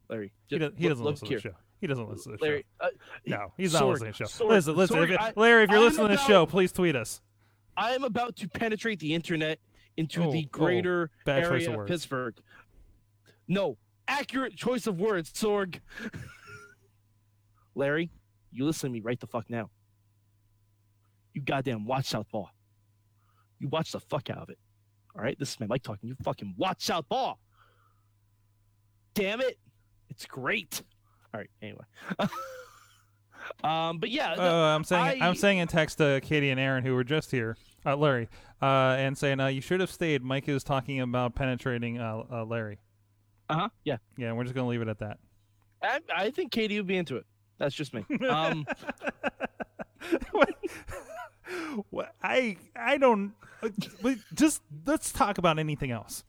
Larry. 0.09 0.33
He, 0.49 0.59
does, 0.59 0.73
he 0.77 0.89
doesn't 0.89 1.05
look 1.05 1.15
listen 1.15 1.29
here. 1.29 1.39
to 1.39 1.49
the 1.49 1.55
show. 1.55 1.59
He 1.81 1.87
doesn't 1.87 2.09
listen 2.11 2.33
to 2.33 2.39
the 2.39 2.45
Larry, 2.45 2.65
show. 2.81 2.87
uh, 2.87 2.91
No, 3.27 3.53
he's 3.57 3.73
not 3.73 3.87
listening 3.87 4.13
to 4.15 4.23
the 4.25 4.29
show. 4.29 4.47
Listen, 4.47 4.77
listen. 4.77 4.99
If 5.03 5.21
I- 5.21 5.33
Larry, 5.37 5.65
if 5.65 5.71
you're 5.71 5.79
I'm 5.79 5.85
listening 5.85 6.09
to 6.09 6.17
the 6.17 6.23
show, 6.23 6.47
please 6.47 6.73
tweet 6.73 6.97
us. 6.97 7.21
I 7.77 7.93
am 7.95 8.05
about 8.05 8.37
to 8.37 8.49
penetrate 8.49 9.01
the 9.01 9.15
internet 9.15 9.59
into 9.97 10.23
Oh, 10.25 10.31
the 10.33 10.45
oh, 10.47 10.49
greater 10.51 11.11
choice 11.27 11.45
area 11.45 11.75
of 11.75 11.81
of. 11.81 11.87
Pittsburgh. 11.87 12.37
No, 13.49 13.77
accurate 14.09 14.57
choice 14.57 14.87
of 14.87 14.99
words, 15.01 15.33
Sorg. 15.33 15.81
Larry, 17.75 18.11
you 18.53 18.65
listen 18.65 18.91
to 18.91 18.93
me 18.95 19.01
right 19.01 19.19
the 19.19 19.27
fuck 19.27 19.49
now. 19.51 19.71
You 21.33 21.43
goddamn 21.43 21.85
watch 21.87 22.07
Southpaw. 22.07 22.47
You 23.59 23.69
watch 23.69 23.93
the 23.93 24.01
fuck 24.01 24.31
out 24.31 24.39
of 24.39 24.49
it. 24.51 24.59
All 25.17 25.23
right, 25.23 25.39
this 25.39 25.51
is 25.53 25.61
my 25.61 25.67
mic 25.67 25.83
talking. 25.83 26.09
You 26.09 26.17
fucking 26.23 26.55
watch 26.57 26.83
Southpaw. 26.85 27.35
Damn 29.15 29.41
it, 29.41 29.59
it's 30.09 30.27
great. 30.27 30.83
All 31.33 31.41
right, 31.41 31.51
anyway. 31.63 31.85
um, 33.65 33.99
but 33.99 34.11
yeah, 34.11 34.35
Uh, 34.35 34.75
I'm 34.75 34.85
saying 34.85 35.23
I- 35.23 35.27
I'm 35.27 35.35
saying 35.35 35.59
in 35.59 35.69
text 35.69 35.99
to 35.99 36.21
Katie 36.23 36.51
and 36.51 36.61
Aaron 36.61 36.85
who 36.85 36.95
were 36.95 37.05
just 37.05 37.31
here, 37.31 37.57
uh, 37.87 37.97
Larry, 37.97 38.29
uh, 38.63 38.97
and 38.99 39.17
saying 39.17 39.41
uh, 39.41 39.47
you 39.47 39.61
should 39.61 39.81
have 39.81 39.91
stayed. 39.91 40.23
Mike 40.23 40.49
is 40.49 40.63
talking 40.65 41.01
about 41.01 41.35
penetrating 41.35 41.99
uh, 41.99 42.23
uh, 42.31 42.45
Larry. 42.45 42.79
Uh 43.49 43.55
huh, 43.55 43.69
yeah. 43.85 43.97
Yeah, 44.17 44.33
we're 44.33 44.45
just 44.45 44.55
gonna 44.55 44.69
leave 44.69 44.83
it 44.83 44.89
at 44.89 44.99
that. 45.01 45.19
I, 45.83 46.01
I 46.15 46.31
think 46.31 46.51
Katie 46.53 46.77
would 46.79 46.87
be 46.87 46.97
into 46.97 47.17
it. 47.17 47.27
That's 47.59 47.75
just 47.75 47.93
me. 47.95 48.05
Um, 48.29 48.67
What- 51.91 52.15
I 52.23 52.57
I 52.77 52.97
don't. 52.99 53.33
uh, 53.63 53.69
just 54.35 54.63
let's 54.87 55.13
talk 55.13 55.39
about 55.39 55.59
anything 55.59 55.91
else. 55.91 56.25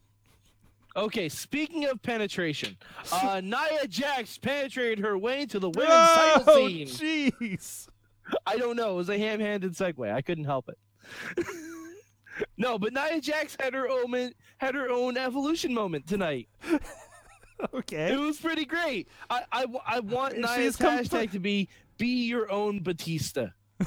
okay, 0.96 1.30
speaking 1.30 1.86
of 1.86 2.02
penetration, 2.02 2.78
uh, 3.12 3.40
Nia 3.44 3.88
Jax 3.88 4.38
penetrated 4.38 5.00
her 5.00 5.18
way 5.18 5.42
into 5.42 5.60
the 5.60 5.70
women's 5.70 5.90
Oh, 5.94 6.44
title 6.46 6.54
scene. 6.68 6.88
jeez. 6.88 7.88
I 8.46 8.58
don't 8.58 8.76
know. 8.76 8.92
It 8.94 8.96
was 8.96 9.10
a 9.10 9.18
ham-handed 9.18 9.74
segue. 9.74 10.12
I 10.12 10.22
couldn't 10.22 10.46
help 10.46 10.70
it. 10.70 11.46
no, 12.58 12.78
but 12.80 12.92
Nia 12.94 13.22
Jax 13.22 13.56
had 13.60 13.74
her 13.74 13.88
own 13.90 14.32
had 14.58 14.74
her 14.76 14.90
own 14.90 15.18
evolution 15.18 15.74
moment 15.74 16.08
tonight. 16.08 16.48
It 17.92 18.20
was 18.20 18.38
pretty 18.40 18.66
great. 18.66 19.08
I 19.30 19.44
I, 19.52 19.66
I 19.88 20.00
want 20.02 20.38
Nia's 20.38 20.78
hashtag 20.78 21.32
to 21.32 21.40
be 21.40 21.70
"Be 21.98 22.26
Your 22.26 22.52
Own 22.52 22.82
Batista." 22.84 23.48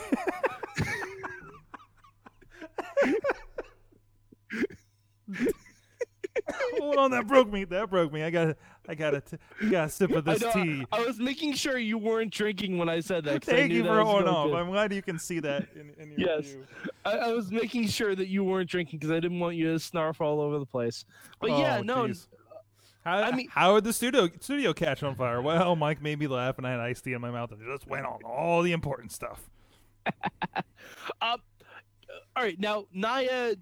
Hold 6.80 6.96
on, 6.96 7.10
that 7.10 7.26
broke 7.26 7.52
me. 7.52 7.64
That 7.64 7.90
broke 7.90 8.12
me. 8.12 8.22
I 8.22 8.30
got 8.30 8.56
I 8.88 8.94
got 8.94 9.10
to 9.26 9.38
got 9.70 9.86
a 9.86 9.90
sip 9.90 10.12
of 10.12 10.26
I, 10.26 10.32
this 10.32 10.42
know, 10.42 10.52
tea. 10.52 10.86
I, 10.92 11.02
I 11.02 11.06
was 11.06 11.18
making 11.18 11.52
sure 11.54 11.76
you 11.76 11.98
weren't 11.98 12.32
drinking 12.32 12.78
when 12.78 12.88
I 12.88 13.00
said 13.00 13.24
that. 13.24 13.34
I 13.34 13.38
Thank 13.38 13.72
you 13.72 13.84
for 13.84 14.02
holding 14.02 14.28
off. 14.28 14.52
I'm 14.54 14.70
glad 14.70 14.92
you 14.92 15.02
can 15.02 15.18
see 15.18 15.40
that 15.40 15.66
in, 15.74 15.92
in 15.98 16.10
your 16.12 16.20
Yes. 16.20 16.46
view. 16.46 16.64
I, 17.04 17.12
I 17.18 17.32
was 17.32 17.50
making 17.50 17.88
sure 17.88 18.14
that 18.14 18.28
you 18.28 18.44
weren't 18.44 18.70
drinking 18.70 18.98
because 19.00 19.10
I 19.12 19.20
didn't 19.20 19.40
want 19.40 19.56
you 19.56 19.66
to 19.72 19.78
snarf 19.78 20.20
all 20.20 20.40
over 20.40 20.58
the 20.58 20.66
place. 20.66 21.04
But 21.40 21.50
oh, 21.50 21.60
yeah, 21.60 21.78
Oh, 21.78 21.82
no, 21.82 22.04
jeez. 22.06 22.26
How, 23.08 23.22
I 23.22 23.32
mean- 23.34 23.48
how 23.50 23.74
would 23.74 23.84
the 23.84 23.92
studio 23.92 24.28
studio 24.40 24.72
catch 24.72 25.02
on 25.02 25.14
fire? 25.14 25.40
Well, 25.42 25.76
Mike 25.76 26.00
made 26.02 26.18
me 26.18 26.26
laugh, 26.26 26.58
and 26.58 26.66
I 26.66 26.70
had 26.72 26.80
iced 26.80 27.04
tea 27.04 27.12
in 27.12 27.20
my 27.20 27.30
mouth, 27.30 27.50
and 27.52 27.60
just 27.64 27.86
went 27.88 28.06
on 28.06 28.20
all 28.24 28.62
the 28.62 28.72
important 28.72 29.12
stuff. 29.12 29.48
Uh, 31.20 31.36
all 32.36 32.42
right. 32.42 32.58
Now 32.58 32.86
Nia 32.92 33.54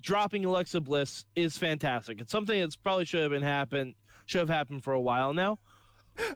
dropping 0.00 0.44
Alexa 0.44 0.80
Bliss 0.80 1.24
is 1.36 1.56
fantastic. 1.58 2.20
It's 2.20 2.32
something 2.32 2.58
that's 2.58 2.76
probably 2.76 3.04
should 3.04 3.20
have 3.22 3.30
been 3.30 3.42
happened 3.42 3.94
should 4.26 4.40
have 4.40 4.48
happened 4.48 4.82
for 4.82 4.92
a 4.92 5.00
while 5.00 5.34
now. 5.34 5.58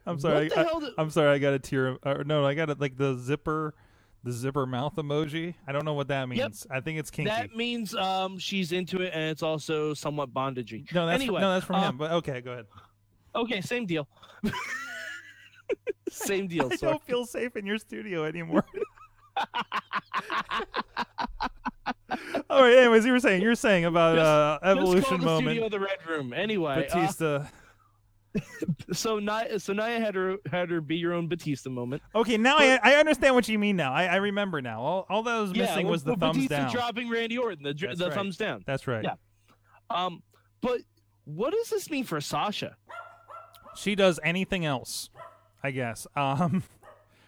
I'm 0.07 0.19
sorry. 0.21 0.53
I, 0.55 0.63
hell 0.63 0.81
did- 0.81 0.93
am 0.99 1.11
sorry. 1.11 1.31
I 1.31 1.39
got 1.39 1.55
a 1.55 1.59
tear. 1.59 1.97
Or 2.05 2.25
no, 2.25 2.45
I 2.47 2.55
got 2.55 2.71
it 2.71 2.81
like 2.81 2.97
the 2.97 3.17
zipper, 3.17 3.75
the 4.25 4.33
zipper 4.33 4.67
mouth 4.67 4.97
emoji. 4.97 5.55
I 5.69 5.73
don't 5.73 5.85
know 5.85 5.93
what 5.93 6.09
that 6.09 6.29
means. 6.29 6.67
I 6.71 6.81
think 6.81 6.99
it's 6.99 7.11
kinky. 7.11 7.31
That 7.31 7.55
means 7.55 7.95
um 7.95 8.39
she's 8.39 8.73
into 8.73 9.03
it 9.03 9.13
and 9.15 9.31
it's 9.31 9.43
also 9.43 9.95
somewhat 9.95 10.33
bondagey. 10.33 10.91
no, 10.93 11.07
that's 11.07 11.23
anyway, 11.23 11.41
no, 11.41 11.53
that's 11.53 11.67
from 11.67 11.77
uh, 11.77 11.89
him. 11.91 11.99
But 11.99 12.11
okay, 12.13 12.41
go 12.41 12.53
ahead. 12.53 12.67
Okay, 13.37 13.61
same 13.61 13.85
deal. 13.85 14.09
same 16.11 16.49
deal. 16.49 16.71
I 16.73 16.77
Sorry. 16.77 16.93
don't 16.93 17.03
feel 17.05 17.27
safe 17.27 17.55
in 17.57 17.67
your 17.67 17.79
studio 17.79 18.25
anymore. 18.25 18.65
All 22.49 22.63
right. 22.63 22.79
Anyways, 22.79 23.05
you 23.05 23.13
were 23.13 23.21
saying 23.21 23.43
you 23.43 23.49
were 23.49 23.55
saying 23.55 23.85
about 23.85 24.19
uh, 24.19 24.59
Just 24.63 24.63
call 24.63 24.71
evolution 24.71 25.21
the 25.21 25.27
moment. 25.27 25.47
studio 25.49 25.69
the 25.69 25.81
red 25.81 26.07
room. 26.09 26.33
Anyway, 26.33 26.73
uh, 26.73 26.81
Batista. 26.83 27.47
So 28.93 29.19
Nia, 29.19 29.59
so 29.59 29.73
Nia 29.73 30.01
had 30.01 30.15
her 30.15 30.37
had 30.51 30.71
her 30.71 30.81
be 30.81 30.97
your 30.97 31.13
own 31.13 31.29
Batista 31.29 31.71
moment. 31.71 32.03
Okay, 32.15 32.37
now 32.37 32.57
I 32.59 32.79
I 32.83 32.95
understand 32.95 33.35
what 33.35 33.49
you 33.49 33.59
mean. 33.59 33.77
Now 33.77 33.93
I, 33.93 34.05
I 34.07 34.17
remember 34.17 34.61
now. 34.61 34.81
All 34.81 35.07
all 35.09 35.23
that 35.23 35.39
was 35.39 35.53
missing 35.53 35.87
yeah, 35.87 35.93
was 35.93 36.03
the 36.03 36.13
with 36.13 36.21
thumbs 36.21 36.37
Batista 36.37 36.57
down. 36.57 36.73
dropping 36.73 37.09
Randy 37.11 37.39
Orton, 37.39 37.63
the, 37.63 37.75
That's 37.75 37.99
the 37.99 38.07
right. 38.07 38.15
thumbs 38.15 38.37
down. 38.37 38.65
That's 38.67 38.87
right. 38.87 39.05
Yeah. 39.05 39.15
Um, 39.91 40.23
but 40.61 40.81
what 41.25 41.53
does 41.53 41.69
this 41.71 41.91
mean 41.91 42.05
for 42.05 42.21
Sasha? 42.21 42.77
She 43.77 43.95
does 43.95 44.21
anything 44.23 44.65
else, 44.65 45.11
I 45.63 45.71
guess. 45.71 46.07
Um, 46.17 46.63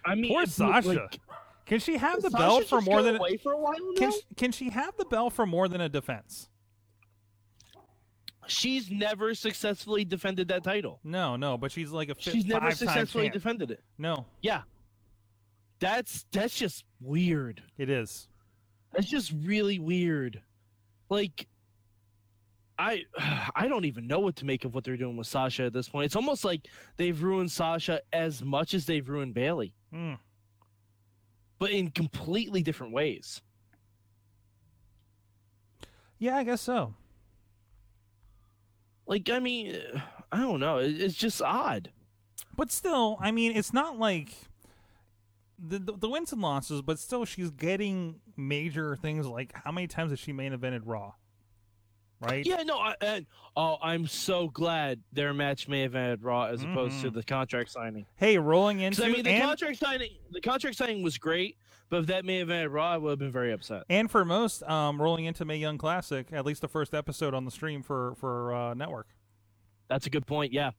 I 0.04 0.14
mean, 0.14 0.32
poor 0.32 0.46
Sasha. 0.46 0.88
like, 0.88 1.20
can 1.66 1.80
she 1.80 1.96
have 1.96 2.22
the 2.22 2.30
Sasha 2.30 2.42
belt 2.42 2.66
for 2.66 2.80
more 2.80 3.02
than? 3.02 3.18
for 3.42 3.52
a 3.52 3.58
while 3.58 3.74
now? 3.78 3.98
Can 3.98 4.12
she, 4.12 4.20
can 4.36 4.52
she 4.52 4.70
have 4.70 4.96
the 4.96 5.04
belt 5.04 5.32
for 5.32 5.46
more 5.46 5.68
than 5.68 5.80
a 5.80 5.88
defense? 5.88 6.48
She's 8.48 8.90
never 8.90 9.34
successfully 9.34 10.04
defended 10.04 10.48
that 10.48 10.62
title. 10.64 11.00
No, 11.04 11.36
no. 11.36 11.56
But 11.58 11.72
she's 11.72 11.90
like 11.90 12.08
a 12.10 12.14
fi- 12.14 12.30
She's 12.30 12.46
never 12.46 12.70
successfully 12.70 13.28
defended 13.28 13.70
it. 13.70 13.82
No, 13.98 14.26
Yeah, 14.42 14.62
that's 15.80 16.24
that's 16.32 16.56
just 16.56 16.84
weird. 17.00 17.62
it 17.78 17.90
is. 17.90 18.28
That's 18.92 19.08
just 19.08 19.32
really 19.44 19.78
weird. 19.78 20.40
Like, 21.10 21.46
I 22.78 23.02
I 23.54 23.68
don't 23.68 23.84
even 23.84 24.06
know 24.06 24.20
what 24.20 24.36
to 24.36 24.44
make 24.46 24.64
of 24.64 24.74
what 24.74 24.84
they're 24.84 24.96
doing 24.96 25.16
with 25.16 25.26
Sasha 25.26 25.64
at 25.64 25.72
this 25.72 25.88
point. 25.88 26.06
It's 26.06 26.16
almost 26.16 26.44
like 26.44 26.68
they've 26.96 27.20
ruined 27.22 27.50
Sasha 27.50 28.00
as 28.12 28.42
much 28.42 28.74
as 28.74 28.86
they've 28.86 29.08
ruined 29.08 29.34
Bayley, 29.34 29.74
Hmm. 29.92 30.14
but 31.58 31.70
in 31.70 31.90
completely 31.90 32.62
different 32.62 32.92
ways. 32.92 33.40
Yeah, 36.18 36.36
I 36.36 36.44
guess 36.44 36.62
so. 36.62 36.94
Like, 39.06 39.30
I 39.30 39.38
mean, 39.38 39.76
I 40.32 40.38
don't 40.40 40.60
know. 40.60 40.78
It's 40.78 41.14
just 41.14 41.40
odd. 41.42 41.90
But 42.56 42.70
still, 42.70 43.18
I 43.20 43.30
mean, 43.30 43.56
it's 43.56 43.72
not 43.72 43.98
like 43.98 44.32
the, 45.58 45.78
the 45.78 45.92
the 45.92 46.08
wins 46.08 46.32
and 46.32 46.40
losses, 46.42 46.82
but 46.82 46.98
still, 46.98 47.24
she's 47.24 47.50
getting 47.50 48.20
major 48.36 48.96
things. 48.96 49.26
Like 49.26 49.52
how 49.64 49.72
many 49.72 49.86
times 49.86 50.10
has 50.10 50.18
she 50.18 50.32
main 50.32 50.52
evented 50.52 50.82
Raw? 50.84 51.12
Right? 52.18 52.46
Yeah, 52.46 52.62
no, 52.62 52.78
I, 52.78 52.94
and 53.02 53.26
oh, 53.56 53.76
I'm 53.82 54.06
so 54.06 54.48
glad 54.48 55.00
their 55.12 55.34
match 55.34 55.68
may 55.68 55.82
have 55.82 55.94
ended 55.94 56.22
Raw 56.22 56.44
as 56.44 56.62
opposed 56.62 57.02
to 57.02 57.10
Mhm. 57.10 57.14
the 57.14 57.22
contract 57.22 57.70
signing. 57.70 58.06
Hey, 58.16 58.38
rolling 58.38 58.80
into 58.80 59.04
I 59.04 59.08
mean, 59.10 59.22
the 59.22 59.30
and, 59.30 59.44
contract 59.44 59.78
signing, 59.78 60.10
the 60.30 60.40
contract 60.40 60.76
signing 60.78 61.02
was 61.02 61.18
great, 61.18 61.58
but 61.88 62.00
if 62.00 62.06
that 62.06 62.24
may 62.24 62.38
have 62.38 62.50
ended 62.50 62.70
Raw, 62.70 62.92
I 62.92 62.96
would 62.96 63.10
have 63.10 63.18
been 63.18 63.32
very 63.32 63.52
upset. 63.52 63.84
and 63.88 64.10
for 64.10 64.24
most, 64.24 64.62
um, 64.64 65.00
rolling 65.00 65.24
into 65.24 65.44
Mae 65.44 65.56
Young 65.56 65.78
Classic, 65.78 66.26
at 66.32 66.44
least 66.44 66.60
the 66.62 66.68
first 66.68 66.94
episode 66.94 67.34
on 67.34 67.44
the 67.44 67.50
stream 67.50 67.82
for 67.82 68.14
for 68.16 68.54
uh, 68.54 68.74
network. 68.74 69.08
That's 69.88 70.06
a 70.06 70.10
good 70.10 70.26
point. 70.26 70.52
Yeah, 70.52 70.70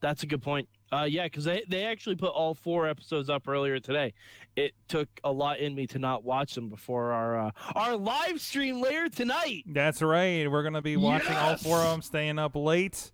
that's 0.00 0.22
a 0.22 0.26
good 0.26 0.42
point. 0.42 0.68
Uh, 0.92 1.04
yeah, 1.04 1.24
because 1.24 1.44
they 1.44 1.62
they 1.68 1.84
actually 1.84 2.16
put 2.16 2.28
all 2.30 2.54
four 2.54 2.86
episodes 2.86 3.30
up 3.30 3.48
earlier 3.48 3.80
today. 3.80 4.12
It 4.56 4.72
took 4.88 5.08
a 5.24 5.32
lot 5.32 5.58
in 5.58 5.74
me 5.74 5.86
to 5.88 5.98
not 5.98 6.22
watch 6.22 6.54
them 6.54 6.68
before 6.68 7.12
our 7.12 7.46
uh, 7.46 7.50
our 7.74 7.96
live 7.96 8.40
stream 8.40 8.80
later 8.80 9.08
tonight. 9.08 9.64
That's 9.66 10.02
right. 10.02 10.50
We're 10.50 10.62
gonna 10.62 10.82
be 10.82 10.96
watching 10.96 11.34
all 11.34 11.56
four 11.56 11.78
of 11.78 11.90
them, 11.90 12.02
staying 12.02 12.38
up 12.38 12.54
late. 12.54 13.10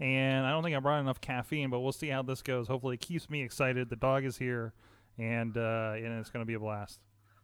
And 0.00 0.44
I 0.46 0.50
don't 0.50 0.62
think 0.64 0.74
I 0.76 0.80
brought 0.80 1.00
enough 1.00 1.20
caffeine, 1.20 1.70
but 1.70 1.80
we'll 1.80 1.92
see 1.92 2.08
how 2.08 2.22
this 2.22 2.42
goes. 2.42 2.66
Hopefully, 2.68 2.94
it 2.94 3.00
keeps 3.00 3.30
me 3.30 3.42
excited. 3.42 3.88
The 3.88 3.96
dog 3.96 4.24
is 4.24 4.36
here, 4.38 4.72
and 5.18 5.56
uh, 5.56 5.92
and 5.96 6.18
it's 6.18 6.30
gonna 6.30 6.44
be 6.44 6.54
a 6.54 6.60
blast. 6.60 7.00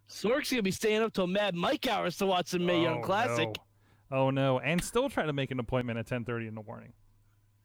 Sorg's 0.09 0.51
gonna 0.51 0.63
be 0.63 0.71
staying 0.71 1.03
up 1.03 1.13
till 1.13 1.27
Mad 1.27 1.55
Mike 1.55 1.87
hours 1.87 2.17
to 2.19 2.27
watch 2.27 2.51
the 2.51 2.59
Mae 2.59 2.83
Young 2.83 2.99
Oh, 2.99 3.03
Classic. 3.03 3.49
No. 4.11 4.19
Oh 4.19 4.31
no! 4.31 4.59
And 4.61 4.83
still 4.83 5.11
try 5.11 5.27
to 5.27 5.33
make 5.33 5.51
an 5.51 5.61
appointment 5.61 5.99
at 5.99 6.07
ten 6.07 6.25
thirty 6.25 6.47
in 6.47 6.55
the 6.55 6.63
morning. 6.63 6.93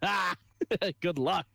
Ah, 0.01 0.35
good 1.01 1.17
luck. 1.17 1.47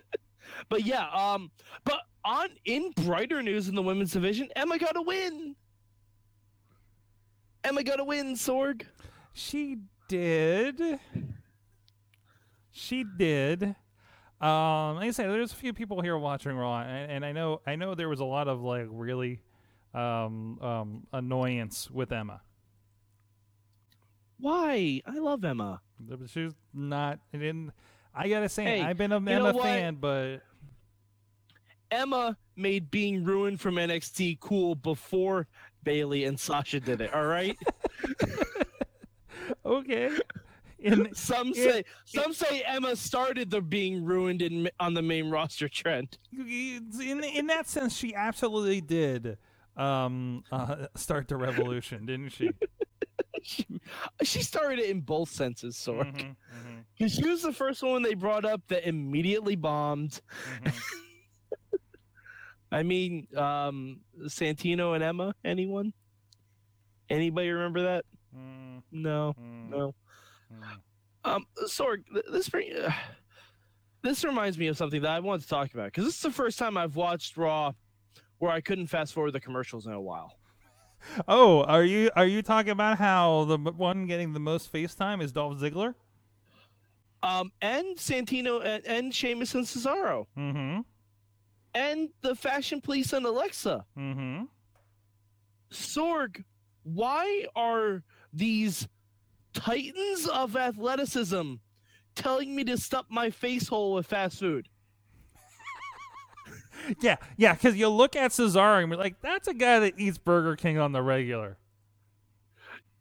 but 0.68 0.84
yeah, 0.84 1.08
um, 1.10 1.50
but 1.84 2.00
on 2.24 2.48
in 2.64 2.90
brighter 3.04 3.42
news 3.42 3.68
in 3.68 3.74
the 3.74 3.82
women's 3.82 4.12
division, 4.12 4.48
Emma 4.56 4.78
got 4.78 4.96
a 4.96 5.02
win. 5.02 5.54
Emma 7.62 7.82
got 7.84 8.00
a 8.00 8.04
win, 8.04 8.34
Sorg. 8.34 8.82
She 9.32 9.78
did. 10.08 11.00
She 12.70 13.04
did. 13.16 13.74
Um, 14.40 14.96
like 14.96 15.08
I 15.08 15.10
said, 15.12 15.30
there's 15.30 15.52
a 15.52 15.56
few 15.56 15.72
people 15.72 16.02
here 16.02 16.16
watching 16.18 16.56
Raw, 16.56 16.80
and, 16.80 17.10
and 17.10 17.24
I 17.24 17.32
know 17.32 17.62
I 17.66 17.76
know 17.76 17.94
there 17.94 18.08
was 18.08 18.20
a 18.20 18.24
lot 18.24 18.48
of 18.48 18.60
like 18.60 18.86
really 18.90 19.40
um, 19.94 20.58
um, 20.60 21.06
annoyance 21.12 21.90
with 21.90 22.12
Emma. 22.12 22.42
Why? 24.38 25.00
I 25.06 25.18
love 25.18 25.42
Emma. 25.44 25.80
She's 26.26 26.52
not. 26.74 27.18
I 27.32 27.38
didn't. 27.38 27.72
I 28.14 28.28
gotta 28.28 28.48
say, 28.50 28.64
Hey, 28.64 28.82
I've 28.82 28.98
been 28.98 29.12
a 29.12 29.20
know 29.20 29.46
Emma 29.46 29.62
fan, 29.62 29.94
but 29.96 30.42
Emma 31.90 32.36
made 32.56 32.90
being 32.90 33.24
ruined 33.24 33.60
from 33.60 33.76
NXT 33.76 34.40
cool 34.40 34.74
before 34.74 35.46
Bayley 35.82 36.24
and 36.24 36.38
Sasha 36.38 36.80
did 36.80 37.00
it. 37.00 37.14
All 37.14 37.26
right. 37.26 37.56
Okay. 39.64 40.10
In 40.78 41.08
some 41.14 41.54
say 41.54 41.84
some 42.04 42.32
say 42.32 42.62
Emma 42.66 42.94
started 42.96 43.50
the 43.50 43.60
being 43.62 44.04
ruined 44.04 44.42
in 44.42 44.68
on 44.78 44.94
the 44.94 45.02
main 45.02 45.30
roster 45.30 45.68
trend. 45.68 46.18
in 46.36 47.22
in 47.24 47.46
that 47.46 47.68
sense, 47.68 47.96
she 47.96 48.14
absolutely 48.14 48.80
did 48.80 49.38
um, 49.76 50.44
uh, 50.52 50.86
start 50.96 51.28
the 51.28 51.36
revolution, 51.36 52.06
didn't 52.06 52.30
she? 52.30 52.50
she, 53.42 53.66
she 54.22 54.42
started 54.42 54.78
it 54.80 54.90
in 54.90 55.00
both 55.00 55.30
senses, 55.30 55.76
Sorg. 55.76 56.12
Mhm, 56.14 56.36
mhm, 56.36 56.84
Because 56.98 57.14
she 57.14 57.26
was 57.28 57.42
the 57.42 57.52
first 57.52 57.82
one 57.82 58.02
they 58.02 58.14
brought 58.14 58.44
up 58.44 58.60
that 58.68 58.86
immediately 58.88 59.56
bombed. 59.56 60.20
mhm. 60.62 60.72
I 62.72 62.82
mean, 62.82 63.28
um, 63.36 64.00
Santino 64.24 64.94
and 64.94 65.04
Emma. 65.04 65.34
Anyone? 65.44 65.92
Anybody 67.08 67.48
remember 67.50 67.82
that? 67.82 68.04
Mm, 68.36 68.82
No, 68.90 69.34
mm, 69.40 69.70
no. 69.70 69.94
Mm. 70.52 70.62
Um, 71.24 71.44
Sorg, 71.64 72.04
this 72.30 72.48
bring, 72.48 72.72
uh, 72.76 72.92
this 74.02 74.22
reminds 74.24 74.56
me 74.58 74.68
of 74.68 74.76
something 74.76 75.02
that 75.02 75.10
I 75.10 75.18
wanted 75.18 75.42
to 75.42 75.48
talk 75.48 75.74
about 75.74 75.86
because 75.86 76.04
this 76.04 76.14
is 76.14 76.22
the 76.22 76.30
first 76.30 76.56
time 76.58 76.76
I've 76.76 76.94
watched 76.94 77.36
Raw 77.36 77.72
where 78.38 78.52
I 78.52 78.60
couldn't 78.60 78.86
fast 78.86 79.12
forward 79.12 79.32
the 79.32 79.40
commercials 79.40 79.86
in 79.86 79.92
a 79.92 80.00
while. 80.00 80.38
Oh, 81.26 81.62
are 81.64 81.82
you 81.84 82.10
are 82.16 82.26
you 82.26 82.42
talking 82.42 82.70
about 82.70 82.98
how 82.98 83.44
the 83.44 83.58
one 83.58 84.06
getting 84.06 84.32
the 84.32 84.40
most 84.40 84.72
FaceTime 84.72 85.20
is 85.22 85.32
Dolph 85.32 85.58
Ziggler? 85.58 85.94
Um, 87.22 87.50
and 87.60 87.96
Santino 87.96 88.64
and, 88.64 88.86
and 88.86 89.14
Sheamus 89.14 89.54
and 89.54 89.64
Cesaro 89.64 90.26
Mm-hmm. 90.38 90.80
and 91.74 92.08
the 92.22 92.34
Fashion 92.36 92.80
Police 92.80 93.12
and 93.12 93.26
Alexa. 93.26 93.84
Mm-hmm. 93.98 94.44
Sorg, 95.72 96.44
why 96.84 97.46
are 97.56 98.02
these 98.32 98.86
titans 99.56 100.28
of 100.28 100.56
athleticism 100.56 101.54
telling 102.14 102.54
me 102.54 102.62
to 102.64 102.76
stuff 102.76 103.06
my 103.08 103.30
face 103.30 103.66
hole 103.68 103.94
with 103.94 104.06
fast 104.06 104.38
food? 104.38 104.68
Yeah, 107.00 107.16
yeah, 107.36 107.54
because 107.54 107.74
you 107.74 107.88
look 107.88 108.14
at 108.14 108.30
Cesaro 108.30 108.80
and 108.80 108.90
be 108.90 108.96
like, 108.96 109.20
that's 109.20 109.48
a 109.48 109.54
guy 109.54 109.80
that 109.80 109.94
eats 109.98 110.18
Burger 110.18 110.54
King 110.54 110.78
on 110.78 110.92
the 110.92 111.02
regular. 111.02 111.56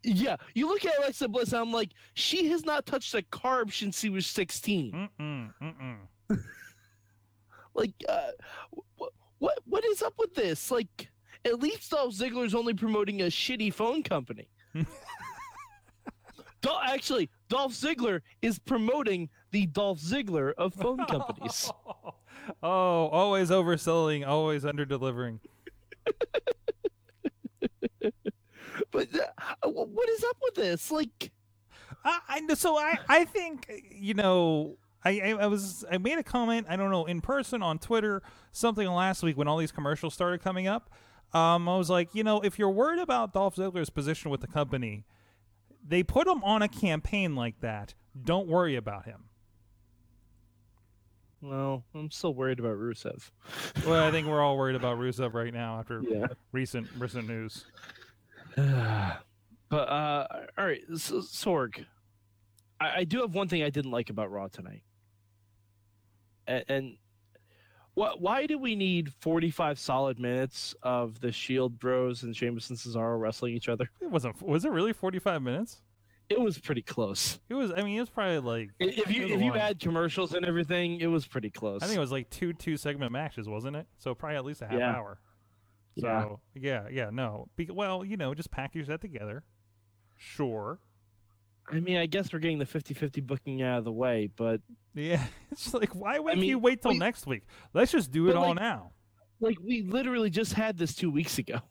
Yeah, 0.01 0.37
you 0.55 0.67
look 0.67 0.85
at 0.85 0.97
Alexa 0.97 1.27
Bliss, 1.27 1.51
and 1.51 1.61
I'm 1.61 1.71
like, 1.71 1.91
she 2.13 2.47
has 2.49 2.65
not 2.65 2.87
touched 2.87 3.13
a 3.13 3.21
carb 3.21 3.71
since 3.73 3.99
she 3.99 4.09
was 4.09 4.25
16. 4.25 5.09
Mm-mm, 5.19 5.53
mm-mm. 5.61 6.39
Like, 7.75 7.93
uh, 8.07 8.31
what, 8.95 9.11
what, 9.37 9.59
what 9.65 9.85
is 9.85 10.01
up 10.01 10.13
with 10.17 10.33
this? 10.33 10.71
Like, 10.71 11.09
at 11.43 11.59
least 11.59 11.91
Dolph 11.91 12.13
Ziggler's 12.15 12.55
only 12.55 12.73
promoting 12.73 13.21
a 13.21 13.25
shitty 13.25 13.73
phone 13.73 14.01
company. 14.01 14.47
Dol- 16.65 16.81
actually, 16.83 17.29
Dolph 17.47 17.73
Ziggler 17.73 18.21
is 18.41 18.57
promoting 18.57 19.29
the 19.51 19.67
Dolph 19.67 19.99
Ziggler 19.99 20.53
of 20.57 20.73
phone 20.73 21.05
companies. 21.09 21.71
oh, 22.63 23.07
always 23.07 23.51
overselling, 23.51 24.25
always 24.25 24.63
underdelivering. 24.63 25.39
but 28.91 29.07
uh, 29.13 29.69
what 29.69 30.09
is 30.09 30.23
up 30.23 30.37
with 30.41 30.55
this? 30.55 30.89
Like, 30.89 31.31
I, 32.03 32.19
I 32.27 32.53
so 32.55 32.77
I 32.77 32.97
I 33.07 33.25
think 33.25 33.71
you 33.91 34.15
know 34.15 34.77
I, 35.03 35.19
I 35.19 35.29
I 35.41 35.47
was 35.47 35.85
I 35.91 35.99
made 35.99 36.17
a 36.17 36.23
comment 36.23 36.65
I 36.67 36.77
don't 36.77 36.89
know 36.89 37.05
in 37.05 37.21
person 37.21 37.61
on 37.61 37.77
Twitter 37.77 38.23
something 38.51 38.87
last 38.87 39.21
week 39.21 39.37
when 39.37 39.47
all 39.47 39.57
these 39.57 39.71
commercials 39.71 40.15
started 40.15 40.41
coming 40.41 40.67
up. 40.67 40.89
Um, 41.31 41.69
I 41.69 41.77
was 41.77 41.89
like, 41.89 42.15
you 42.15 42.23
know, 42.23 42.41
if 42.41 42.57
you're 42.57 42.69
worried 42.69 42.99
about 42.99 43.33
Dolph 43.33 43.55
Ziggler's 43.55 43.91
position 43.91 44.31
with 44.31 44.41
the 44.41 44.47
company, 44.47 45.03
they 45.87 46.01
put 46.03 46.27
him 46.27 46.43
on 46.43 46.61
a 46.61 46.67
campaign 46.67 47.35
like 47.35 47.59
that. 47.61 47.93
Don't 48.23 48.47
worry 48.47 48.75
about 48.75 49.05
him. 49.05 49.25
well, 51.41 51.83
I'm 51.93 52.09
still 52.11 52.33
worried 52.33 52.59
about 52.59 52.77
Rusev. 52.77 53.29
Well, 53.85 54.03
I 54.05 54.11
think 54.11 54.27
we're 54.27 54.41
all 54.41 54.57
worried 54.57 54.75
about 54.75 54.97
Rusev 54.97 55.33
right 55.33 55.53
now 55.53 55.79
after 55.79 56.01
Yeah. 56.07 56.27
recent 56.51 56.87
recent 56.97 57.27
news. 57.27 57.65
but 58.55 58.63
uh, 59.73 60.27
all 60.57 60.65
right, 60.65 60.81
S- 60.91 61.11
Sorg. 61.11 61.85
I, 62.79 62.97
I 62.99 63.03
do 63.03 63.21
have 63.21 63.33
one 63.35 63.47
thing 63.47 63.63
I 63.63 63.69
didn't 63.69 63.91
like 63.91 64.09
about 64.09 64.31
Raw 64.31 64.47
tonight, 64.47 64.83
and, 66.47 66.63
and 66.67 66.97
what? 67.95 68.21
Why 68.21 68.45
do 68.45 68.57
we 68.59 68.75
need 68.75 69.11
forty-five 69.19 69.79
solid 69.79 70.19
minutes 70.19 70.75
of 70.83 71.19
the 71.19 71.31
Shield 71.31 71.79
Bros 71.79 72.23
and 72.23 72.39
and 72.39 72.77
Cesaro 72.77 73.19
wrestling 73.19 73.55
each 73.55 73.67
other? 73.67 73.89
It 73.99 74.11
wasn't. 74.11 74.41
Was 74.41 74.63
it 74.65 74.71
really 74.71 74.93
45 74.93 75.41
minutes? 75.41 75.81
It 76.29 76.39
was 76.39 76.57
pretty 76.57 76.81
close. 76.81 77.39
It 77.49 77.53
was. 77.53 77.71
I 77.71 77.81
mean, 77.83 77.97
it 77.97 77.99
was 78.01 78.09
probably 78.09 78.39
like. 78.39 78.69
If 78.79 79.11
you 79.11 79.25
if 79.27 79.41
you 79.41 79.53
add 79.55 79.79
commercials 79.79 80.33
and 80.33 80.45
everything, 80.45 80.99
it 80.99 81.07
was 81.07 81.27
pretty 81.27 81.49
close. 81.49 81.83
I 81.83 81.85
think 81.87 81.97
it 81.97 82.01
was 82.01 82.11
like 82.11 82.29
two 82.29 82.53
two 82.53 82.77
segment 82.77 83.11
matches, 83.11 83.47
wasn't 83.47 83.75
it? 83.75 83.85
So 83.97 84.15
probably 84.15 84.37
at 84.37 84.45
least 84.45 84.61
a 84.61 84.67
half 84.67 84.79
Yeah. 84.79 84.95
hour. 84.95 85.19
Yeah. 85.95 86.21
So 86.23 86.39
yeah, 86.55 86.87
yeah, 86.91 87.09
no. 87.11 87.47
Be- 87.55 87.69
well, 87.71 88.03
you 88.03 88.17
know, 88.17 88.33
just 88.33 88.51
package 88.51 88.87
that 88.87 89.01
together. 89.01 89.43
Sure. 90.17 90.79
I 91.71 91.79
mean, 91.79 91.97
I 91.97 92.05
guess 92.05 92.31
we're 92.31 92.39
getting 92.39 92.59
the 92.59 92.65
50-50 92.65 93.25
booking 93.25 93.61
out 93.63 93.79
of 93.79 93.85
the 93.85 93.91
way, 93.91 94.29
but 94.35 94.61
Yeah, 94.93 95.23
it's 95.51 95.73
like 95.73 95.95
why 95.95 96.19
would 96.19 96.37
mean, 96.37 96.49
you 96.49 96.59
wait 96.59 96.81
till 96.81 96.91
we- 96.91 96.97
next 96.99 97.25
week? 97.25 97.43
Let's 97.73 97.91
just 97.91 98.11
do 98.11 98.29
it 98.29 98.35
all 98.35 98.49
like- 98.49 98.59
now. 98.59 98.91
like 99.39 99.57
we 99.61 99.81
literally 99.81 100.29
just 100.29 100.53
had 100.53 100.77
this 100.77 100.93
two 100.95 101.09
weeks 101.11 101.37
ago. 101.39 101.59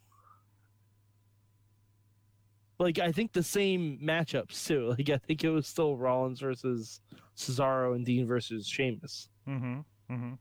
Like 2.80 2.98
I 2.98 3.12
think 3.12 3.32
the 3.32 3.42
same 3.42 4.00
matchups 4.02 4.66
too. 4.66 4.88
Like 4.98 5.08
I 5.08 5.18
think 5.18 5.44
it 5.44 5.50
was 5.50 5.66
still 5.66 5.96
Rollins 5.96 6.40
versus 6.40 7.00
Cesaro 7.36 7.94
and 7.94 8.04
Dean 8.04 8.26
versus 8.26 8.66
Sheamus. 8.66 9.28
Mm-hmm. 9.48 9.80
Mm-hmm. 10.12 10.32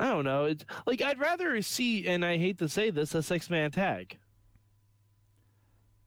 I 0.00 0.04
don't 0.06 0.24
know. 0.24 0.46
It's 0.46 0.64
like 0.86 1.02
I'd 1.02 1.20
rather 1.20 1.60
see, 1.62 2.06
and 2.08 2.24
I 2.24 2.38
hate 2.38 2.58
to 2.58 2.68
say 2.68 2.90
this, 2.90 3.14
a 3.14 3.22
six 3.22 3.50
man 3.50 3.70
tag. 3.70 4.18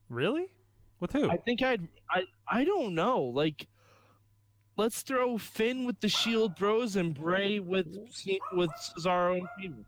Really? 0.10 0.48
With 1.00 1.12
who? 1.12 1.30
I 1.30 1.38
think 1.38 1.62
I'd 1.62 1.88
I 2.10 2.24
I 2.48 2.64
don't 2.64 2.96
know. 2.96 3.24
Like 3.24 3.68
let's 4.78 5.02
throw 5.02 5.38
Finn 5.38 5.86
with 5.86 6.00
the 6.00 6.10
Shield 6.10 6.56
Bros 6.56 6.96
and 6.96 7.14
Bray 7.14 7.60
with 7.60 7.88
with 8.54 8.70
Cesaro 8.72 9.42
and. 9.64 9.86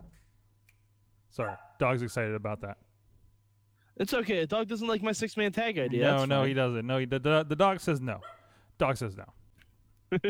Sorry, 1.29 1.53
dog's 1.79 2.01
excited 2.01 2.33
about 2.33 2.61
that. 2.61 2.77
It's 3.97 4.13
okay. 4.13 4.39
A 4.39 4.47
dog 4.47 4.67
doesn't 4.67 4.87
like 4.87 5.01
my 5.01 5.11
six 5.11 5.37
man 5.37 5.51
tag 5.51 5.77
idea. 5.79 6.03
no, 6.03 6.17
That's 6.17 6.29
no, 6.29 6.39
fine. 6.39 6.47
he 6.47 6.53
doesn't. 6.53 6.87
No, 6.87 6.97
he, 6.99 7.05
the, 7.05 7.19
the 7.19 7.45
the 7.47 7.55
dog 7.55 7.79
says 7.79 7.99
no. 8.01 8.21
Dog 8.77 8.97
says 8.97 9.17
no. 9.17 9.25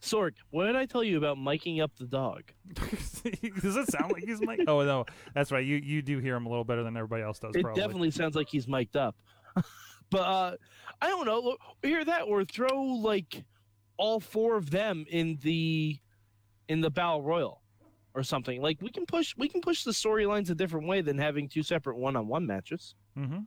Sorg, 0.00 0.32
what 0.50 0.66
did 0.66 0.76
I 0.76 0.86
tell 0.86 1.02
you 1.02 1.16
about 1.18 1.36
miking 1.36 1.82
up 1.82 1.90
the 1.98 2.06
dog? 2.06 2.44
Does 2.74 3.76
it 3.76 3.90
sound 3.90 4.12
like 4.12 4.24
he's 4.24 4.40
Mike? 4.40 4.60
Oh 4.68 4.84
no, 4.84 5.06
that's 5.34 5.50
right. 5.50 5.64
You 5.64 5.76
you 5.76 6.02
do 6.02 6.18
hear 6.18 6.36
him 6.36 6.46
a 6.46 6.48
little 6.48 6.64
better 6.64 6.84
than 6.84 6.96
everybody 6.96 7.22
else 7.22 7.38
does. 7.38 7.54
It 7.56 7.62
probably. 7.62 7.80
definitely 7.80 8.10
sounds 8.12 8.36
like 8.36 8.48
he's 8.48 8.68
mic'd 8.68 8.96
up. 8.96 9.16
but 10.12 10.20
uh 10.20 10.56
I 11.00 11.08
don't 11.08 11.26
know. 11.26 11.56
Hear 11.82 12.04
that 12.04 12.22
or 12.22 12.44
throw 12.44 12.80
like 12.80 13.44
all 13.96 14.20
four 14.20 14.56
of 14.56 14.70
them 14.70 15.04
in 15.10 15.38
the 15.42 15.98
in 16.68 16.80
the 16.80 16.90
battle 16.90 17.22
royal 17.22 17.60
or 18.14 18.22
something. 18.22 18.62
Like 18.62 18.80
we 18.80 18.90
can 18.90 19.04
push 19.04 19.34
we 19.36 19.48
can 19.48 19.60
push 19.60 19.82
the 19.82 19.90
storylines 19.90 20.50
a 20.50 20.54
different 20.54 20.86
way 20.86 21.00
than 21.00 21.18
having 21.18 21.48
two 21.48 21.64
separate 21.64 21.96
one-on-one 21.96 22.46
matches. 22.46 22.94
Mm-hmm. 23.18 23.40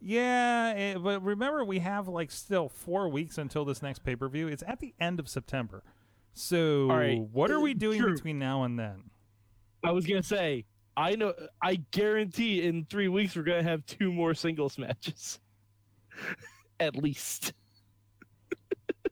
Yeah, 0.00 0.74
eh, 0.76 0.98
but 0.98 1.22
remember 1.24 1.64
we 1.64 1.78
have 1.78 2.06
like 2.06 2.30
still 2.30 2.68
four 2.68 3.08
weeks 3.08 3.38
until 3.38 3.64
this 3.64 3.82
next 3.82 4.04
pay 4.04 4.14
per 4.14 4.28
view. 4.28 4.48
It's 4.48 4.62
at 4.66 4.78
the 4.78 4.94
end 5.00 5.18
of 5.18 5.28
September. 5.28 5.82
So 6.34 6.86
right, 6.88 7.20
what 7.32 7.50
are 7.50 7.60
we 7.60 7.70
uh, 7.70 7.78
doing 7.78 8.00
true. 8.00 8.14
between 8.14 8.38
now 8.38 8.64
and 8.64 8.78
then? 8.78 9.04
I 9.82 9.92
was 9.92 10.06
gonna 10.06 10.22
say 10.22 10.66
I 10.96 11.16
know 11.16 11.32
I 11.62 11.76
guarantee 11.92 12.66
in 12.66 12.84
three 12.84 13.08
weeks 13.08 13.34
we're 13.34 13.42
gonna 13.42 13.62
have 13.62 13.86
two 13.86 14.12
more 14.12 14.34
singles 14.34 14.76
matches. 14.78 15.40
At 16.80 16.96
least. 16.96 17.52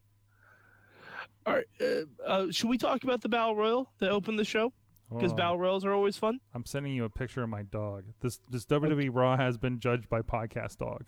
All 1.45 1.53
right. 1.53 1.65
Uh, 1.79 2.25
uh, 2.25 2.51
should 2.51 2.69
we 2.69 2.77
talk 2.77 3.03
about 3.03 3.21
the 3.21 3.29
Battle 3.29 3.55
Royal 3.55 3.89
that 3.99 4.09
opened 4.11 4.37
the 4.39 4.43
show? 4.45 4.73
Because 5.09 5.31
Oh, 5.31 5.35
Battle 5.35 5.57
Royals 5.57 5.85
are 5.85 5.93
always 5.93 6.17
fun. 6.17 6.41
I'm 6.53 6.65
sending 6.65 6.91
you 6.93 7.05
a 7.05 7.09
picture 7.09 7.41
of 7.41 7.47
my 7.49 7.63
dog. 7.63 8.03
This 8.19 8.39
this 8.49 8.65
WWE 8.65 9.09
Raw 9.13 9.37
has 9.37 9.57
been 9.57 9.79
judged 9.79 10.09
by 10.09 10.21
podcast 10.21 10.77
dog. 10.79 11.05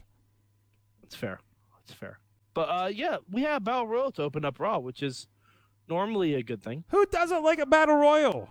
That's 1.01 1.15
fair. 1.15 1.39
That's 1.77 1.91
fair. 1.99 2.19
But 2.53 2.69
uh, 2.69 2.87
yeah, 2.87 3.17
we 3.29 3.41
have 3.41 3.65
Battle 3.65 3.87
Royal 3.87 4.11
to 4.13 4.23
open 4.23 4.45
up 4.45 4.57
Raw, 4.59 4.79
which 4.79 5.03
is 5.03 5.27
normally 5.89 6.33
a 6.35 6.43
good 6.43 6.63
thing. 6.63 6.85
Who 6.91 7.05
doesn't 7.07 7.43
like 7.43 7.59
a 7.59 7.65
battle 7.65 7.95
royal? 7.95 8.47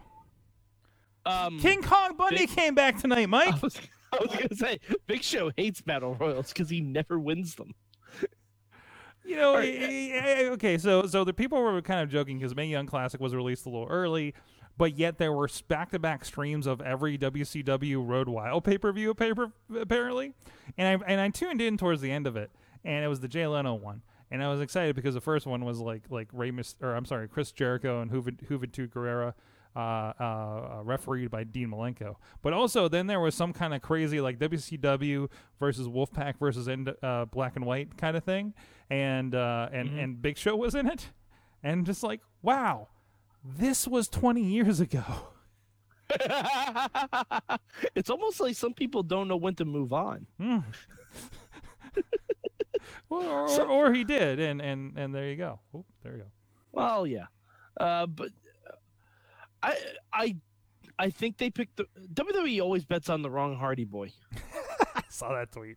Um, 1.25 1.59
King 1.61 1.83
Kong 1.83 2.15
Bundy 2.17 2.39
Big- 2.47 2.51
came 2.51 2.75
back 2.75 2.99
tonight, 2.99 3.29
Mike. 3.31 3.55
I 4.12 4.18
was, 4.21 4.31
gonna 4.31 4.55
say 4.55 4.81
Big 5.07 5.23
Show 5.23 5.51
hates 5.57 5.81
Battle 5.81 6.14
Royals 6.14 6.53
because 6.53 6.71
he 6.71 6.81
never 6.81 7.18
wins 7.18 7.55
them. 7.55 7.75
You 9.25 9.37
know, 9.37 9.55
right, 9.57 9.75
eh, 9.75 10.11
eh, 10.12 10.23
eh, 10.25 10.49
okay, 10.53 10.79
so 10.79 11.07
so 11.07 11.23
the 11.23 11.35
people 11.35 11.61
were 11.61 11.83
kind 11.83 12.01
of 12.01 12.09
joking 12.09 12.38
because 12.38 12.57
Mae 12.57 12.66
Young 12.66 12.87
Classic 12.87 13.21
was 13.21 13.35
released 13.35 13.66
a 13.66 13.68
little 13.68 13.87
early, 13.88 14.35
but 14.79 14.97
yet 14.97 15.18
there 15.18 15.33
were 15.33 15.51
back 15.68 15.90
to 15.90 15.99
back 15.99 16.25
streams 16.25 16.66
of 16.66 16.81
every 16.81 17.18
WCW 17.18 18.07
Road 18.07 18.29
Wild 18.29 18.64
pay 18.64 18.79
per 18.79 18.90
view 18.90 19.12
paper 19.12 19.53
apparently, 19.79 20.33
and 20.79 21.03
I 21.03 21.07
and 21.07 21.21
I 21.21 21.29
tuned 21.29 21.61
in 21.61 21.77
towards 21.77 22.01
the 22.01 22.11
end 22.11 22.27
of 22.27 22.37
it, 22.37 22.51
and 22.85 23.05
it 23.05 23.09
was 23.09 23.21
the 23.21 23.29
Jay 23.29 23.47
Leno 23.47 23.75
one. 23.75 24.01
And 24.31 24.42
I 24.42 24.49
was 24.49 24.61
excited 24.61 24.94
because 24.94 25.14
the 25.14 25.21
first 25.21 25.47
one 25.47 25.64
was 25.64 25.79
like 25.79 26.05
like 26.09 26.29
Ray 26.33 26.51
or 26.81 26.94
I'm 26.94 27.05
sorry 27.05 27.29
Chris 27.29 27.53
Jericho 27.53 28.01
and 28.01 28.11
Juven- 28.11 28.42
Juventud 28.47 28.88
Guerrera 28.88 29.35
uh, 29.79 30.12
uh, 30.19 30.25
uh, 30.25 30.81
refereed 30.83 31.31
by 31.31 31.45
Dean 31.45 31.69
Malenko. 31.71 32.17
But 32.43 32.53
also, 32.53 32.88
then 32.88 33.07
there 33.07 33.21
was 33.21 33.35
some 33.35 33.53
kind 33.53 33.73
of 33.73 33.81
crazy 33.83 34.21
like 34.21 34.38
WCW 34.38 35.29
versus 35.61 35.87
Wolfpack 35.87 36.38
versus 36.38 36.69
uh, 36.69 37.25
Black 37.27 37.55
and 37.57 37.64
White 37.64 37.97
kind 37.97 38.17
of 38.17 38.25
thing, 38.25 38.55
and 38.91 39.35
uh, 39.35 39.69
and 39.73 39.88
Mm-hmm. 39.88 39.99
and 40.01 40.23
Big 40.23 40.37
Show 40.38 40.57
was 40.57 40.75
in 40.75 40.87
it, 40.88 41.11
and 41.62 41.87
just 41.87 42.03
like 42.03 42.21
wow, 42.43 42.88
this 43.45 43.87
was 43.87 44.09
20 44.09 44.43
years 44.43 44.81
ago. 44.81 45.05
it's 47.95 48.11
almost 48.11 48.41
like 48.41 48.57
some 48.57 48.73
people 48.75 49.03
don't 49.03 49.29
know 49.29 49.37
when 49.37 49.55
to 49.55 49.64
move 49.64 49.93
on. 49.93 50.27
Or, 53.11 53.23
or, 53.49 53.67
or 53.67 53.93
he 53.93 54.05
did, 54.05 54.38
and 54.38 54.61
and 54.61 54.97
and 54.99 55.14
there 55.14 55.29
you 55.31 55.37
go. 55.37 55.61
Oop, 55.75 55.87
there 56.03 56.12
you 56.12 56.19
go. 56.19 56.27
Well, 56.73 57.07
yeah, 57.07 57.27
uh, 57.81 58.07
but 58.07 58.29
I 59.62 59.77
I 60.12 60.37
I 60.99 61.11
think 61.11 61.37
they 61.38 61.51
picked 61.51 61.77
the 61.77 61.87
WWE 62.14 62.61
always 62.62 62.85
bets 62.85 63.09
on 63.09 63.23
the 63.23 63.31
wrong 63.31 63.57
Hardy 63.57 63.85
Boy. 63.85 64.11
I 64.94 65.03
saw 65.09 65.33
that 65.35 65.53
tweet. 65.53 65.77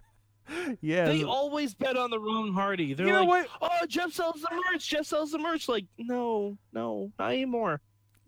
yeah, 0.80 1.04
They 1.06 1.24
always 1.24 1.74
bet 1.74 1.96
on 1.96 2.10
the 2.10 2.18
wrong 2.18 2.52
Hardy. 2.54 2.94
They're 2.94 3.06
You 3.06 3.12
know 3.12 3.24
like, 3.24 3.48
what? 3.60 3.70
"Oh, 3.82 3.86
Jeff 3.86 4.12
sells 4.12 4.40
the 4.40 4.48
merch. 4.70 4.88
Jeff 4.88 5.04
sells 5.06 5.30
the 5.32 5.38
merch." 5.38 5.68
Like, 5.68 5.84
no, 5.98 6.56
no, 6.72 7.12
not 7.18 7.32
anymore. 7.32 7.80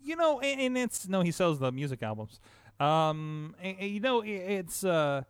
you 0.03 0.15
know, 0.15 0.39
and, 0.39 0.59
and 0.61 0.77
it's 0.77 1.07
no, 1.07 1.21
he 1.21 1.31
sells 1.31 1.59
the 1.59 1.71
music 1.71 2.01
albums. 2.03 2.39
Um, 2.79 3.55
and- 3.61 3.77
and, 3.79 3.91
you 3.91 3.99
know, 3.99 4.21
i- 4.23 4.25
it's 4.27 4.83
uh, 4.83 5.23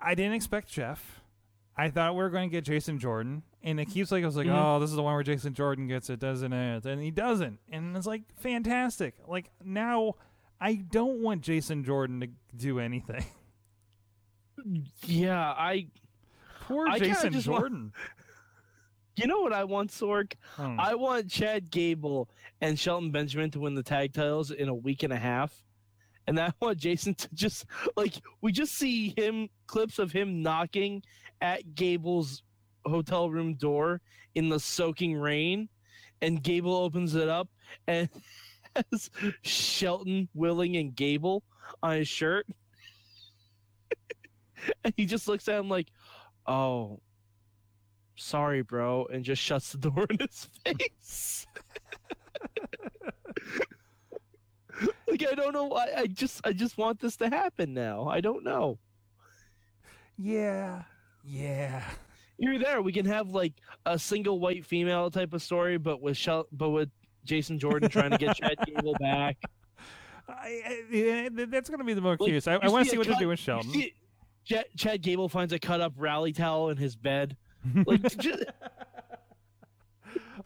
I 0.00 0.14
didn't 0.14 0.34
expect 0.34 0.68
Jeff. 0.68 1.20
I 1.76 1.90
thought 1.90 2.14
we 2.14 2.22
were 2.22 2.30
going 2.30 2.48
to 2.48 2.52
get 2.52 2.64
Jason 2.64 2.98
Jordan, 2.98 3.42
and 3.62 3.78
it 3.80 3.86
keeps 3.86 4.10
like 4.10 4.22
I 4.22 4.26
was 4.26 4.36
like, 4.36 4.46
Mhm. 4.46 4.56
oh, 4.76 4.80
this 4.80 4.90
is 4.90 4.96
the 4.96 5.02
one 5.02 5.14
where 5.14 5.22
Jason 5.22 5.52
Jordan 5.54 5.86
gets 5.86 6.08
it, 6.10 6.18
doesn't 6.20 6.52
it? 6.52 6.86
And 6.86 7.02
he 7.02 7.10
doesn't, 7.10 7.58
and 7.70 7.96
it's 7.96 8.06
like 8.06 8.22
fantastic. 8.38 9.14
Like 9.26 9.50
now, 9.64 10.14
I 10.60 10.74
don't 10.74 11.20
want 11.22 11.42
Jason 11.42 11.84
Jordan 11.84 12.20
to 12.20 12.28
do 12.56 12.78
anything. 12.78 13.24
Yeah, 15.06 15.40
I. 15.40 15.86
Poor 16.62 16.86
I 16.88 16.98
Jason 16.98 17.32
just 17.32 17.48
want- 17.48 17.60
Jordan. 17.62 17.92
You 19.16 19.26
know 19.26 19.40
what 19.40 19.52
I 19.52 19.64
want, 19.64 19.90
Sorg? 19.90 20.32
Hmm. 20.54 20.76
I 20.80 20.94
want 20.94 21.28
Chad 21.28 21.70
Gable 21.70 22.30
and 22.62 22.78
Shelton 22.78 23.10
Benjamin 23.10 23.50
to 23.50 23.60
win 23.60 23.74
the 23.74 23.82
tag 23.82 24.14
titles 24.14 24.50
in 24.50 24.68
a 24.70 24.74
week 24.74 25.02
and 25.02 25.12
a 25.12 25.18
half. 25.18 25.52
And 26.26 26.38
I 26.40 26.52
want 26.60 26.78
Jason 26.78 27.14
to 27.16 27.28
just 27.34 27.66
like 27.96 28.14
we 28.40 28.50
just 28.52 28.72
see 28.74 29.12
him 29.18 29.50
clips 29.66 29.98
of 29.98 30.10
him 30.12 30.42
knocking 30.42 31.02
at 31.42 31.74
Gable's 31.74 32.42
hotel 32.86 33.30
room 33.30 33.54
door 33.54 34.00
in 34.34 34.48
the 34.48 34.60
soaking 34.60 35.14
rain, 35.16 35.68
and 36.22 36.42
Gable 36.42 36.74
opens 36.74 37.14
it 37.14 37.28
up 37.28 37.48
and 37.86 38.08
has 38.92 39.10
Shelton, 39.42 40.28
Willing, 40.34 40.76
and 40.76 40.94
Gable 40.94 41.42
on 41.82 41.96
his 41.96 42.08
shirt. 42.08 42.46
and 44.84 44.94
he 44.96 45.06
just 45.06 45.28
looks 45.28 45.48
at 45.48 45.58
him 45.58 45.68
like, 45.68 45.88
"Oh, 46.46 47.00
sorry, 48.16 48.62
bro," 48.62 49.06
and 49.06 49.24
just 49.24 49.42
shuts 49.42 49.72
the 49.72 49.78
door 49.78 50.06
in 50.10 50.18
his 50.18 50.48
face. 50.64 51.46
like 55.08 55.24
I 55.30 55.34
don't 55.34 55.52
know. 55.52 55.72
I, 55.72 56.00
I 56.00 56.06
just 56.06 56.40
I 56.44 56.52
just 56.52 56.78
want 56.78 57.00
this 57.00 57.16
to 57.16 57.28
happen 57.28 57.74
now. 57.74 58.06
I 58.08 58.20
don't 58.20 58.44
know. 58.44 58.78
yeah, 60.16 60.82
yeah. 61.24 61.82
You're 62.40 62.58
there. 62.58 62.80
We 62.82 62.92
can 62.92 63.06
have 63.06 63.28
like 63.30 63.52
a 63.86 63.98
single 63.98 64.40
white 64.40 64.64
female 64.66 65.10
type 65.10 65.32
of 65.34 65.42
story, 65.42 65.76
but 65.78 66.00
with 66.00 66.16
Shel- 66.16 66.48
but 66.50 66.70
with 66.70 66.88
Jason 67.24 67.58
Jordan 67.58 67.88
trying 67.90 68.10
to 68.10 68.18
get 68.18 68.36
Chad 68.36 68.56
Gable 68.66 68.94
back. 68.98 69.36
I, 70.28 70.62
I, 70.92 71.28
that's 71.48 71.68
going 71.68 71.78
to 71.80 71.84
be 71.84 71.92
the 71.94 72.00
more 72.00 72.12
Like, 72.12 72.20
curious. 72.20 72.46
I, 72.48 72.54
I 72.54 72.68
want 72.68 72.84
to 72.86 72.90
see 72.90 72.96
what 72.98 73.06
they 73.06 73.12
cut- 73.14 73.20
do 73.20 73.28
with 73.28 73.38
Shelton. 73.38 73.70
see- 73.70 73.94
Chad, 74.44 74.64
Chad 74.76 75.02
Gable 75.02 75.28
finds 75.28 75.52
a 75.52 75.58
cut 75.58 75.80
up 75.80 75.92
rally 75.96 76.32
towel 76.32 76.70
in 76.70 76.76
his 76.78 76.96
bed. 76.96 77.36
Like, 77.86 78.02
just, 78.18 78.42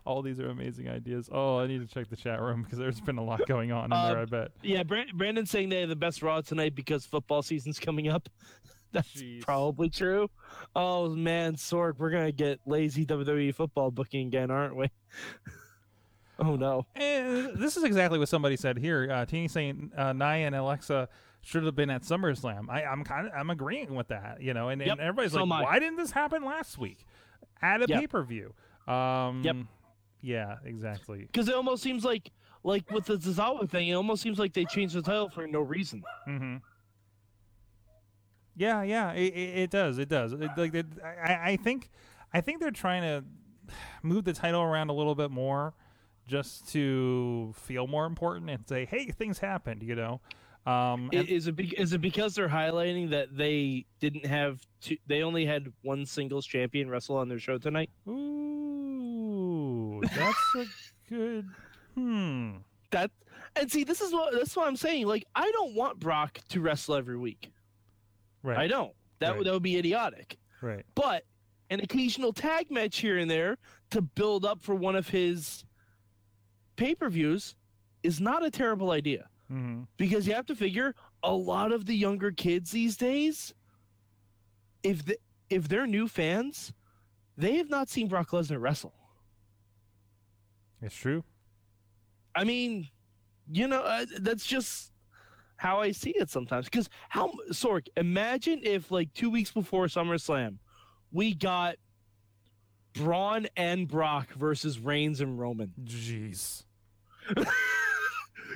All 0.05 0.21
these 0.21 0.41
are 0.41 0.51
amazing 0.51 0.89
ideas. 0.89 1.31
Oh, 1.33 1.59
I 1.59 1.67
need 1.67 1.81
to 1.81 1.87
check 1.87 2.11
the 2.11 2.17
chat 2.17 2.41
room 2.41 2.63
because 2.63 2.79
there's 2.79 3.01
been 3.01 3.17
a 3.19 3.25
lot 3.25 3.47
going 3.47 3.73
on 3.73 3.85
in 3.85 3.91
there. 3.91 4.17
Um, 4.17 4.19
I 4.19 4.25
bet. 4.25 4.51
yeah, 4.63 4.83
Brand- 4.83 5.13
Brandon's 5.15 5.51
saying 5.51 5.69
they 5.71 5.81
have 5.81 5.89
the 5.89 5.97
best 5.97 6.23
Raw 6.23 6.41
tonight 6.41 6.75
because 6.75 7.07
football 7.07 7.41
season's 7.43 7.79
coming 7.79 8.09
up. 8.09 8.29
That's 8.95 9.13
Jeez. 9.21 9.43
probably 9.43 9.91
true. 9.91 10.31
Oh 10.75 11.11
man, 11.11 11.57
Sorg, 11.57 11.99
we're 11.99 12.11
gonna 12.11 12.33
get 12.33 12.61
lazy 12.65 13.05
WWE 13.05 13.55
football 13.55 13.91
booking 13.91 14.29
again, 14.29 14.51
aren't 14.51 14.77
we? 14.77 14.89
oh 16.39 16.57
no. 16.57 16.87
And 16.95 17.57
this 17.57 17.77
is 17.77 17.83
exactly 17.85 18.19
what 18.19 18.29
somebody 18.29 18.57
said 18.57 18.79
here. 18.79 19.11
Uh, 19.11 19.27
Teeny 19.27 19.49
saying 19.49 19.91
uh, 19.97 20.13
Nia 20.13 20.47
and 20.47 20.55
Alexa 20.55 21.09
should 21.43 21.65
have 21.65 21.75
been 21.75 21.91
at 21.91 22.03
SummerSlam. 22.03 22.71
I, 22.71 22.85
I'm 22.85 23.05
kind 23.05 23.27
of 23.27 23.33
I'm 23.37 23.51
agreeing 23.51 23.95
with 23.95 24.09
that. 24.09 24.41
You 24.41 24.55
know, 24.55 24.69
and, 24.69 24.81
Yep, 24.81 24.93
and 24.93 25.01
everybody's 25.01 25.33
so 25.33 25.43
like, 25.45 25.65
why 25.65 25.79
didn't 25.79 25.97
this 25.97 26.13
happen 26.13 26.45
last 26.45 26.79
week 26.79 27.05
at 27.61 27.83
a 27.83 27.87
Yep. 27.89 28.01
pay 28.01 28.07
per 28.07 28.23
view? 28.23 28.55
Um, 28.87 29.43
Yep. 29.45 29.57
Yeah, 30.23 30.57
exactly. 30.65 31.23
Because 31.31 31.49
it 31.49 31.55
almost 31.55 31.83
seems 31.83 32.05
like, 32.05 32.31
like 32.63 32.91
with 32.91 33.05
the 33.05 33.17
Zazawa 33.17 33.69
thing, 33.69 33.89
it 33.89 33.95
almost 33.95 34.23
seems 34.23 34.39
like 34.39 34.55
they 34.55 34.65
changed 34.65 34.95
the 34.95 35.03
title 35.03 35.29
for 35.29 35.47
no 35.47 35.61
reason. 35.61 36.03
Mm-hmm. 36.27 36.57
Yeah, 38.57 38.83
yeah, 38.83 39.13
it, 39.13 39.35
it, 39.35 39.59
it 39.59 39.71
does. 39.71 39.99
It 39.99 40.09
does. 40.09 40.33
It, 40.33 40.51
like 40.57 40.75
it, 40.75 40.87
I, 41.05 41.53
I 41.53 41.57
think, 41.57 41.91
I 42.33 42.41
think 42.41 42.61
they're 42.61 42.71
trying 42.71 43.03
to 43.03 43.25
move 44.03 44.25
the 44.25 44.33
title 44.33 44.63
around 44.63 44.91
a 44.91 44.93
little 44.93 45.15
bit 45.15 45.31
more, 45.31 45.75
just 46.29 46.69
to 46.73 47.53
feel 47.57 47.87
more 47.87 48.07
important 48.07 48.49
and 48.51 48.67
say, 48.69 48.85
"Hey, 48.85 49.07
things 49.07 49.39
happened," 49.41 49.83
you 49.83 49.95
know. 49.95 50.21
Um, 50.67 51.11
and- 51.13 51.29
Is 51.29 51.47
it 51.47 51.57
be- 51.57 51.75
is 51.77 51.93
it 51.93 52.01
because 52.01 52.35
they're 52.35 52.49
highlighting 52.49 53.11
that 53.11 53.37
they 53.37 53.85
didn't 54.01 54.25
have 54.25 54.61
two? 54.81 54.97
They 55.07 55.23
only 55.23 55.45
had 55.45 55.71
one 55.83 56.07
singles 56.07 56.47
champion 56.47 56.89
wrestle 56.89 57.17
on 57.19 57.29
their 57.29 57.39
show 57.39 57.59
tonight. 57.59 57.91
ooh, 58.09 60.01
that's 60.15 60.55
a 60.57 60.65
good. 61.09 61.49
Hmm. 61.95 62.53
That 62.91 63.11
and 63.57 63.71
see, 63.71 63.85
this 63.85 64.01
is 64.01 64.13
what 64.13 64.33
that's 64.33 64.57
what 64.57 64.67
I'm 64.67 64.77
saying. 64.77 65.07
Like, 65.07 65.25
I 65.35 65.51
don't 65.51 65.75
want 65.75 66.01
Brock 66.01 66.39
to 66.51 66.61
wrestle 66.61 66.95
every 66.95 67.17
week. 67.19 67.51
Right. 68.45 68.59
I 68.59 68.67
don't. 68.69 68.93
That 69.19 69.31
Right. 69.31 69.39
would 69.39 69.47
that 69.47 69.53
would 69.55 69.63
be 69.63 69.77
idiotic. 69.77 70.39
Right. 70.61 70.85
But 70.95 71.25
an 71.71 71.81
occasional 71.81 72.33
tag 72.33 72.71
match 72.71 72.99
here 72.99 73.19
and 73.19 73.29
there 73.31 73.57
to 73.91 74.01
build 74.03 74.45
up 74.45 74.61
for 74.63 74.75
one 74.75 74.95
of 74.95 75.09
his 75.09 75.65
pay 76.77 76.95
per 76.95 77.09
views 77.09 77.57
is 78.03 78.21
not 78.21 78.45
a 78.45 78.51
terrible 78.51 78.91
idea 78.93 79.29
Mm-hmm. 79.53 79.83
because 79.99 80.27
you 80.27 80.33
have 80.35 80.47
to 80.47 80.55
figure 80.57 80.95
a 81.23 81.33
lot 81.33 81.71
of 81.73 81.85
the 81.85 81.95
younger 81.95 82.31
kids 82.33 82.71
these 82.71 82.97
days, 82.97 83.53
if 84.83 85.05
the, 85.05 85.19
if 85.51 85.69
they're 85.69 85.87
new 85.87 86.09
fans, 86.09 86.73
they 87.37 87.57
have 87.57 87.69
not 87.69 87.91
seen 87.91 88.09
Brock 88.09 88.31
Lesnar 88.31 88.59
wrestle. 88.61 88.95
It's 90.81 90.95
true. 90.95 91.25
I 92.35 92.45
mean, 92.45 92.89
you 93.53 93.69
know, 93.69 93.83
uh, 93.83 94.07
that's 94.21 94.47
just 94.47 94.93
how 95.65 95.81
I 95.81 95.93
see 95.93 96.11
it 96.11 96.29
sometimes. 96.31 96.67
Because 96.67 96.91
how 97.09 97.33
Sorg, 97.51 97.87
imagine 97.97 98.61
if 98.63 98.91
like 98.91 99.13
two 99.15 99.31
weeks 99.31 99.51
before 99.51 99.87
SummerSlam, 99.87 100.59
we 101.11 101.35
got 101.35 101.77
Braun 102.93 103.47
and 103.57 103.89
Brock 103.89 104.33
versus 104.35 104.79
Reigns 104.79 105.21
and 105.23 105.39
Roman. 105.39 105.73
Jeez. 105.83 106.65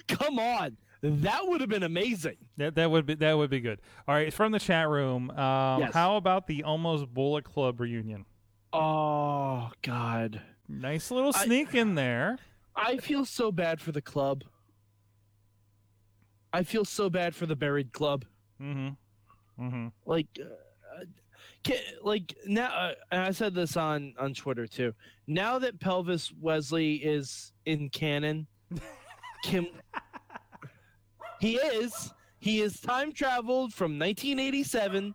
Come 0.08 0.38
on, 0.38 0.76
that 1.02 1.40
would 1.46 1.60
have 1.60 1.70
been 1.70 1.82
amazing. 1.82 2.36
That 2.58 2.74
that 2.76 2.90
would 2.90 3.06
be 3.06 3.14
that 3.14 3.32
would 3.36 3.50
be 3.50 3.60
good. 3.60 3.80
All 4.06 4.14
right, 4.14 4.32
from 4.32 4.52
the 4.52 4.58
chat 4.60 4.88
room. 4.88 5.30
Um, 5.30 5.80
Yes. 5.80 5.94
How 5.94 6.16
about 6.16 6.46
the 6.46 6.64
almost 6.64 7.06
Bullet 7.12 7.44
Club 7.44 7.80
reunion? 7.80 8.26
Oh 8.72 9.70
God, 9.82 10.42
Nice 10.68 11.10
little 11.10 11.32
I- 11.34 11.44
sneak 11.44 11.74
in 11.74 11.94
there. 11.94 12.38
I 12.76 12.98
feel 12.98 13.24
so 13.24 13.50
bad 13.50 13.80
for 13.80 13.90
the 13.92 14.02
club. 14.02 14.44
I 16.52 16.62
feel 16.62 16.84
so 16.84 17.10
bad 17.10 17.34
for 17.34 17.46
the 17.46 17.56
buried 17.56 17.92
club. 17.92 18.24
Mm-hmm. 18.60 18.88
Mm-hmm. 19.64 19.88
like 20.06 20.26
uh, 20.40 21.04
ca- 21.66 21.94
like 22.02 22.34
now 22.46 22.66
uh, 22.72 22.92
and 23.10 23.22
i 23.22 23.30
said 23.32 23.54
this 23.54 23.76
on 23.76 24.14
on 24.18 24.32
twitter 24.34 24.66
too 24.68 24.92
now 25.26 25.58
that 25.58 25.80
pelvis 25.80 26.32
wesley 26.40 26.94
is 26.94 27.52
in 27.66 27.88
canon 27.88 28.46
kim 29.42 29.66
he 31.40 31.56
is 31.56 32.12
he 32.38 32.60
is 32.60 32.80
time 32.80 33.12
traveled 33.12 33.72
from 33.74 33.98
1987 33.98 35.14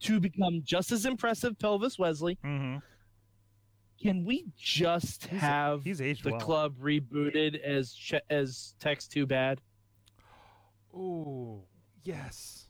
to 0.00 0.20
become 0.20 0.62
just 0.64 0.90
as 0.92 1.04
impressive 1.06 1.58
pelvis 1.58 1.98
wesley 1.98 2.38
Mm-hmm. 2.44 2.78
Can 4.02 4.24
we 4.24 4.44
just 4.58 5.26
He's- 5.26 5.40
have 5.40 5.84
he's 5.84 5.98
the 5.98 6.30
well. 6.32 6.40
club 6.40 6.74
rebooted 6.82 7.58
as 7.60 7.92
Ch- 7.94 8.14
as 8.28 8.74
Text 8.80 9.10
Too 9.12 9.24
Bad? 9.26 9.60
Ooh, 10.94 11.62
yes. 12.02 12.68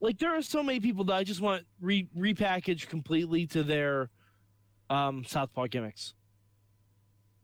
Like 0.00 0.18
there 0.18 0.36
are 0.36 0.42
so 0.42 0.62
many 0.62 0.80
people 0.80 1.04
that 1.04 1.14
I 1.14 1.24
just 1.24 1.40
want 1.40 1.64
re- 1.80 2.08
repackaged 2.16 2.88
completely 2.88 3.46
to 3.48 3.62
their 3.62 4.10
um, 4.90 5.24
Southpaw 5.24 5.66
gimmicks. 5.68 6.14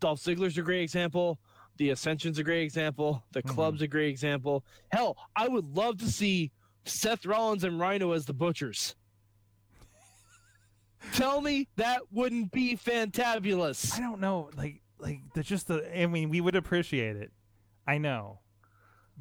Dolph 0.00 0.20
Ziggler's 0.20 0.56
a 0.58 0.62
great 0.62 0.82
example. 0.82 1.38
The 1.76 1.90
Ascension's 1.90 2.38
a 2.38 2.44
great 2.44 2.62
example. 2.62 3.22
The 3.32 3.42
Mhm. 3.42 3.48
Club's 3.50 3.82
a 3.82 3.88
great 3.88 4.08
example. 4.10 4.64
Hell, 4.92 5.16
I 5.36 5.48
would 5.48 5.64
love 5.76 5.98
to 5.98 6.10
see 6.10 6.52
Seth 6.84 7.24
Rollins 7.24 7.64
and 7.64 7.78
Rhino 7.78 8.12
as 8.12 8.26
the 8.26 8.34
Butchers. 8.34 8.94
Tell 11.14 11.40
me 11.40 11.68
that 11.76 12.02
wouldn't 12.12 12.50
be 12.52 12.76
fantabulous. 12.76 13.94
I 13.96 14.00
don't 14.00 14.20
know, 14.20 14.50
like 14.56 14.82
like 14.98 15.20
the 15.34 15.42
just 15.42 15.68
the. 15.68 15.98
I 15.98 16.06
mean, 16.06 16.28
we 16.28 16.40
would 16.42 16.56
appreciate 16.56 17.16
it. 17.16 17.32
I 17.86 17.96
know, 17.98 18.40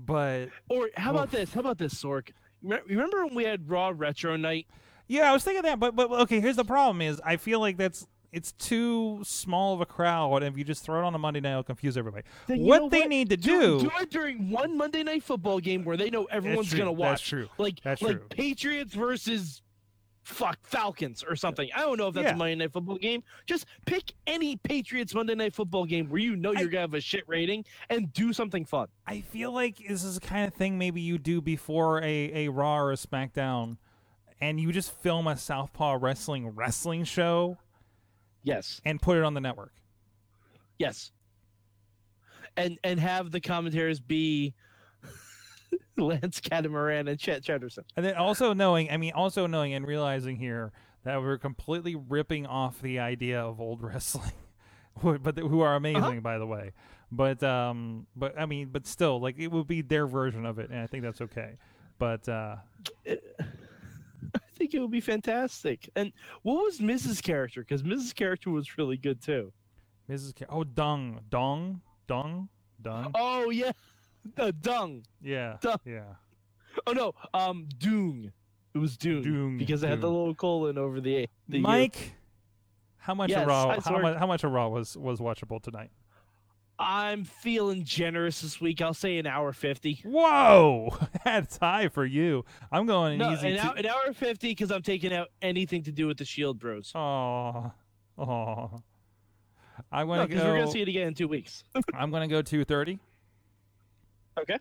but 0.05 0.49
Or 0.69 0.89
how 0.95 1.11
about 1.11 1.25
Oof. 1.25 1.31
this? 1.31 1.53
How 1.53 1.59
about 1.61 1.77
this, 1.77 1.93
Sorg? 1.93 2.29
Remember 2.61 3.25
when 3.25 3.35
we 3.35 3.43
had 3.43 3.69
Raw 3.69 3.91
Retro 3.95 4.35
Night? 4.35 4.67
yeah, 5.07 5.29
I 5.29 5.33
was 5.33 5.43
thinking 5.43 5.63
that. 5.63 5.79
But 5.79 5.95
but 5.95 6.11
okay, 6.11 6.39
here's 6.39 6.55
the 6.57 6.65
problem: 6.65 7.01
is 7.01 7.21
I 7.25 7.37
feel 7.37 7.59
like 7.59 7.77
that's 7.77 8.07
it's 8.31 8.51
too 8.53 9.21
small 9.23 9.73
of 9.73 9.81
a 9.81 9.85
crowd, 9.85 10.43
and 10.43 10.53
if 10.53 10.57
you 10.57 10.63
just 10.63 10.83
throw 10.83 10.99
it 10.99 11.03
on 11.03 11.15
a 11.15 11.17
Monday 11.17 11.39
night, 11.39 11.51
it'll 11.51 11.63
confuse 11.63 11.97
everybody. 11.97 12.25
What 12.47 12.91
they 12.91 12.99
what? 13.01 13.09
need 13.09 13.29
to 13.29 13.37
do, 13.37 13.79
do. 13.79 13.89
do 13.89 13.91
it 13.99 14.11
during 14.11 14.51
one 14.51 14.77
Monday 14.77 15.01
night 15.03 15.23
football 15.23 15.59
game 15.59 15.83
where 15.83 15.97
they 15.97 16.09
know 16.09 16.25
everyone's 16.25 16.73
gonna 16.73 16.91
watch. 16.91 17.09
That's 17.09 17.21
true. 17.21 17.49
Like 17.57 17.81
That's 17.81 18.01
like 18.01 18.17
true. 18.17 18.27
Patriots 18.29 18.93
versus 18.93 19.61
fuck 20.29 20.59
Falcons 20.63 21.23
or 21.23 21.35
something. 21.35 21.69
I 21.75 21.79
don't 21.81 21.97
know 21.97 22.07
if 22.07 22.13
that's 22.13 22.25
Yeah. 22.27 22.33
a 22.35 22.37
Monday 22.37 22.55
night 22.55 22.71
football 22.71 22.97
game. 22.97 23.23
Just 23.47 23.65
pick 23.85 24.13
any 24.27 24.55
Patriots 24.57 25.13
Monday 25.13 25.35
night 25.35 25.53
football 25.55 25.85
game 25.85 26.07
where 26.09 26.21
you 26.21 26.35
know 26.35 26.51
you're 26.51 26.69
gonna 26.69 26.81
have 26.81 26.93
a 26.93 27.01
shit 27.01 27.23
rating 27.27 27.65
and 27.89 28.13
do 28.13 28.31
something 28.31 28.63
fun. 28.65 28.87
I 29.07 29.21
feel 29.21 29.51
like 29.51 29.77
this 29.87 30.03
is 30.03 30.19
the 30.19 30.25
kind 30.25 30.47
of 30.47 30.53
thing 30.53 30.77
maybe 30.77 31.01
you 31.01 31.17
do 31.17 31.41
before 31.41 32.01
a, 32.03 32.45
a 32.45 32.47
Raw 32.49 32.77
or 32.77 32.91
a 32.91 32.95
SmackDown, 32.95 33.77
and 34.39 34.59
you 34.59 34.71
just 34.71 34.91
film 34.91 35.27
a 35.27 35.35
Southpaw 35.35 35.97
Wrestling 35.99 36.49
wrestling 36.49 37.03
show 37.03 37.57
Yes. 38.43 38.79
and 38.85 39.01
put 39.01 39.17
it 39.17 39.23
on 39.23 39.33
the 39.33 39.41
network. 39.41 39.73
Yes. 40.77 41.11
And 42.55 42.77
and 42.83 42.99
have 42.99 43.31
the 43.31 43.39
commentators 43.41 43.99
be 43.99 44.53
Lance 45.97 46.39
Catamaran 46.39 47.07
and 47.07 47.19
Chet 47.19 47.43
Chatterson. 47.43 47.83
And 47.95 48.05
then 48.05 48.15
also 48.15 48.53
knowing, 48.53 48.89
I 48.89 48.97
mean, 48.97 49.13
also 49.13 49.47
knowing 49.47 49.73
and 49.73 49.85
realizing 49.85 50.37
here 50.37 50.71
that 51.03 51.21
we're 51.21 51.37
completely 51.37 51.95
ripping 51.95 52.45
off 52.45 52.81
the 52.81 52.99
idea 52.99 53.41
of 53.41 53.59
old 53.61 53.81
wrestling, 53.81 54.31
but 55.03 55.37
who 55.37 55.61
are 55.61 55.75
amazing, 55.75 56.03
Uh-huh. 56.03 56.19
by 56.21 56.37
the 56.37 56.45
way. 56.47 56.71
But 57.11 57.41
um, 57.43 58.05
but 58.15 58.37
I 58.39 58.45
mean, 58.45 58.69
but 58.71 58.85
still, 58.85 59.19
like 59.19 59.39
it 59.39 59.47
would 59.47 59.65
be 59.67 59.81
their 59.81 60.05
version 60.05 60.45
of 60.45 60.59
it, 60.59 60.69
and 60.69 60.79
I 60.79 60.85
think 60.87 61.03
that's 61.03 61.21
okay. 61.21 61.57
But 61.97 62.29
uh, 62.29 62.57
I 63.07 64.39
think 64.55 64.73
it 64.73 64.79
would 64.79 64.91
be 64.91 65.01
fantastic. 65.01 65.89
And 65.95 66.11
what 66.43 66.63
was 66.63 66.79
Mrs. 66.79 67.23
character? 67.23 67.61
Because 67.61 67.83
Mrs. 67.83 68.13
character 68.13 68.49
was 68.51 68.77
really 68.77 68.97
good 68.97 69.21
too. 69.21 69.51
Mrs. 70.09 70.35
Ca- 70.37 70.45
oh, 70.49 70.63
Dung, 70.63 71.21
Dong, 71.29 71.81
Dung, 72.07 72.49
Dung, 72.81 73.11
Oh 73.15 73.49
yeah, 73.49 73.71
the 74.35 74.51
dung. 74.51 75.03
yeah, 75.21 75.57
Dung. 75.61 75.77
yeah. 75.85 76.03
Oh 76.87 76.91
no, 76.93 77.13
um, 77.33 77.67
Doong. 77.77 78.31
It 78.73 78.77
was 78.77 78.95
Doong, 78.97 79.23
Doong, 79.23 79.57
because 79.57 79.83
it 79.83 79.89
had 79.89 80.01
the 80.01 80.07
little 80.09 80.35
colon 80.35 80.77
over 80.77 81.01
the 81.01 81.17
A. 81.23 81.27
The. 81.47 81.59
Mike, 81.59 82.13
how 82.97 83.13
much 83.15 83.29
Yes, 83.31 83.47
Raw? 83.47 83.79
How 83.79 83.99
much? 83.99 84.17
How 84.17 84.27
much 84.27 84.43
of 84.43 84.51
Raw 84.51 84.67
was 84.69 84.95
was 84.97 85.19
watchable 85.19 85.61
tonight? 85.61 85.89
I'm 86.81 87.25
feeling 87.25 87.83
generous 87.83 88.39
this 88.41 88.61
week. 88.61 88.81
I'll 88.81 88.93
say 88.93 89.17
an 89.17 89.27
hour 89.27 89.51
fifty. 89.51 89.99
Whoa, 90.05 90.95
that's 91.25 91.57
high 91.57 91.89
for 91.89 92.05
you. 92.05 92.45
I'm 92.71 92.85
going 92.85 93.13
an 93.13 93.19
No, 93.19 93.33
easy. 93.33 93.49
an, 93.49 93.55
two- 93.61 93.67
hour, 93.67 93.75
an 93.75 93.85
hour 93.85 94.13
fifty 94.13 94.49
because 94.49 94.71
I'm 94.71 94.81
taking 94.83 95.11
out 95.11 95.27
anything 95.41 95.83
to 95.83 95.91
do 95.91 96.07
with 96.07 96.17
the 96.17 96.25
Shield 96.25 96.57
Bros. 96.59 96.91
Oh, 96.95 97.71
oh. 98.17 98.81
I'm 99.91 100.07
gonna 100.07 100.27
because 100.27 100.43
go. 100.43 100.49
we're 100.49 100.59
gonna 100.59 100.71
see 100.71 100.81
it 100.81 100.87
again 100.87 101.07
in 101.09 101.13
two 101.15 101.27
weeks. 101.27 101.63
I'm 101.93 102.11
gonna 102.11 102.27
go 102.27 102.41
two 102.41 102.63
thirty. 102.63 102.99
Okay. 104.41 104.57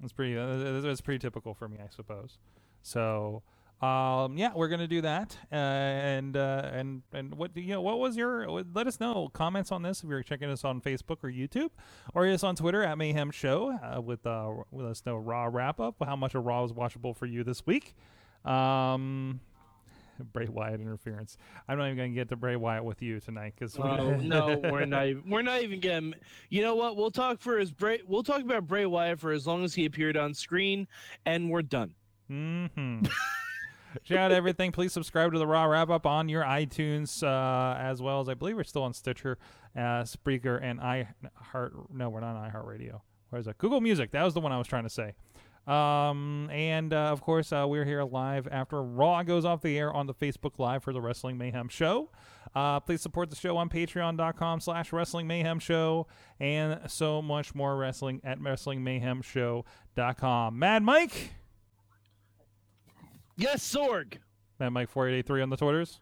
That's 0.00 0.12
pretty. 0.12 0.36
Uh, 0.36 0.80
that's 0.80 1.00
pretty 1.00 1.18
typical 1.18 1.54
for 1.54 1.68
me, 1.68 1.78
I 1.82 1.88
suppose. 1.94 2.38
So, 2.82 3.42
um, 3.82 4.36
yeah, 4.36 4.52
we're 4.54 4.68
gonna 4.68 4.86
do 4.86 5.02
that. 5.02 5.36
Uh, 5.52 5.56
and 5.56 6.36
uh, 6.36 6.70
and 6.72 7.02
and 7.12 7.34
what 7.34 7.54
do 7.54 7.60
you 7.60 7.74
know? 7.74 7.82
What 7.82 7.98
was 7.98 8.16
your? 8.16 8.48
Let 8.48 8.86
us 8.86 8.98
know 8.98 9.28
comments 9.32 9.72
on 9.72 9.82
this 9.82 10.02
if 10.02 10.08
you're 10.08 10.22
checking 10.22 10.50
us 10.50 10.64
on 10.64 10.80
Facebook 10.80 11.18
or 11.22 11.30
YouTube, 11.30 11.70
or 12.14 12.26
us 12.26 12.42
on 12.42 12.56
Twitter 12.56 12.82
at 12.82 12.96
Mayhem 12.96 13.30
Show. 13.30 13.78
Uh, 13.82 14.00
with 14.00 14.26
uh, 14.26 14.50
let 14.72 14.86
us 14.86 15.02
know 15.04 15.16
Raw 15.16 15.48
wrap 15.50 15.80
up. 15.80 15.96
How 16.04 16.16
much 16.16 16.34
of 16.34 16.44
Raw 16.44 16.62
was 16.62 16.72
watchable 16.72 17.14
for 17.14 17.26
you 17.26 17.44
this 17.44 17.66
week? 17.66 17.94
Um. 18.44 19.40
Bray 20.32 20.46
Wyatt 20.48 20.80
interference. 20.80 21.36
I'm 21.68 21.78
not 21.78 21.86
even 21.86 21.96
going 21.96 22.12
to 22.12 22.14
get 22.14 22.28
to 22.30 22.36
Bray 22.36 22.56
Wyatt 22.56 22.84
with 22.84 23.02
you 23.02 23.20
tonight 23.20 23.54
because 23.58 23.78
Oh 23.78 24.10
no, 24.22 24.60
we're 24.64 24.86
not. 24.86 25.06
Even, 25.06 25.30
we're 25.30 25.42
not 25.42 25.62
even 25.62 25.80
gonna. 25.80 26.12
You 26.48 26.62
know 26.62 26.74
what? 26.74 26.96
We'll 26.96 27.10
talk 27.10 27.40
for 27.40 27.58
his 27.58 27.72
Bray. 27.72 28.00
We'll 28.06 28.22
talk 28.22 28.42
about 28.42 28.66
Bray 28.66 28.86
Wyatt 28.86 29.20
for 29.20 29.32
as 29.32 29.46
long 29.46 29.64
as 29.64 29.74
he 29.74 29.84
appeared 29.86 30.16
on 30.16 30.34
screen, 30.34 30.86
and 31.26 31.50
we're 31.50 31.62
done. 31.62 31.94
Mm-hmm. 32.30 33.06
Check 34.04 34.18
out 34.18 34.32
everything. 34.32 34.70
Please 34.70 34.92
subscribe 34.92 35.32
to 35.32 35.38
the 35.38 35.46
Raw 35.46 35.64
Wrap 35.64 35.90
Up 35.90 36.06
on 36.06 36.28
your 36.28 36.44
iTunes, 36.44 37.22
uh, 37.22 37.76
as 37.78 38.00
well 38.00 38.20
as 38.20 38.28
I 38.28 38.34
believe 38.34 38.56
we're 38.56 38.62
still 38.64 38.84
on 38.84 38.92
Stitcher, 38.92 39.36
uh, 39.76 40.04
Spreaker, 40.04 40.62
and 40.62 40.78
iHeart. 40.80 41.90
No, 41.92 42.08
we're 42.08 42.20
not 42.20 42.36
on 42.36 42.50
iHeartRadio. 42.50 43.00
Where's 43.30 43.46
that? 43.46 43.58
Google 43.58 43.80
Music. 43.80 44.12
That 44.12 44.22
was 44.22 44.34
the 44.34 44.40
one 44.40 44.52
I 44.52 44.58
was 44.58 44.66
trying 44.66 44.84
to 44.84 44.90
say. 44.90 45.14
Um, 45.66 46.48
and 46.50 46.92
uh, 46.92 47.12
of 47.12 47.20
course, 47.20 47.52
uh, 47.52 47.64
we're 47.68 47.84
here 47.84 48.02
live 48.02 48.48
after 48.50 48.82
Raw 48.82 49.22
goes 49.22 49.44
off 49.44 49.62
the 49.62 49.78
air 49.78 49.92
on 49.92 50.06
the 50.06 50.14
Facebook 50.14 50.58
Live 50.58 50.82
for 50.82 50.92
the 50.92 51.00
Wrestling 51.00 51.38
Mayhem 51.38 51.68
Show. 51.68 52.10
Uh, 52.54 52.80
please 52.80 53.00
support 53.00 53.30
the 53.30 53.36
show 53.36 53.56
on 53.56 53.68
patreon.com 53.68 54.60
slash 54.60 54.92
wrestling 54.92 55.28
mayhem 55.28 55.60
show 55.60 56.08
and 56.40 56.80
so 56.88 57.22
much 57.22 57.54
more 57.54 57.76
wrestling 57.76 58.20
at 58.24 58.40
wrestlingmayhemshow.com. 58.40 60.58
Mad 60.58 60.82
Mike. 60.82 61.30
Yes, 63.36 63.72
Sorg. 63.72 64.14
Mad 64.58 64.70
Mike 64.70 64.90
4883 64.90 65.42
on 65.42 65.50
the 65.50 65.56
Twitters. 65.56 66.00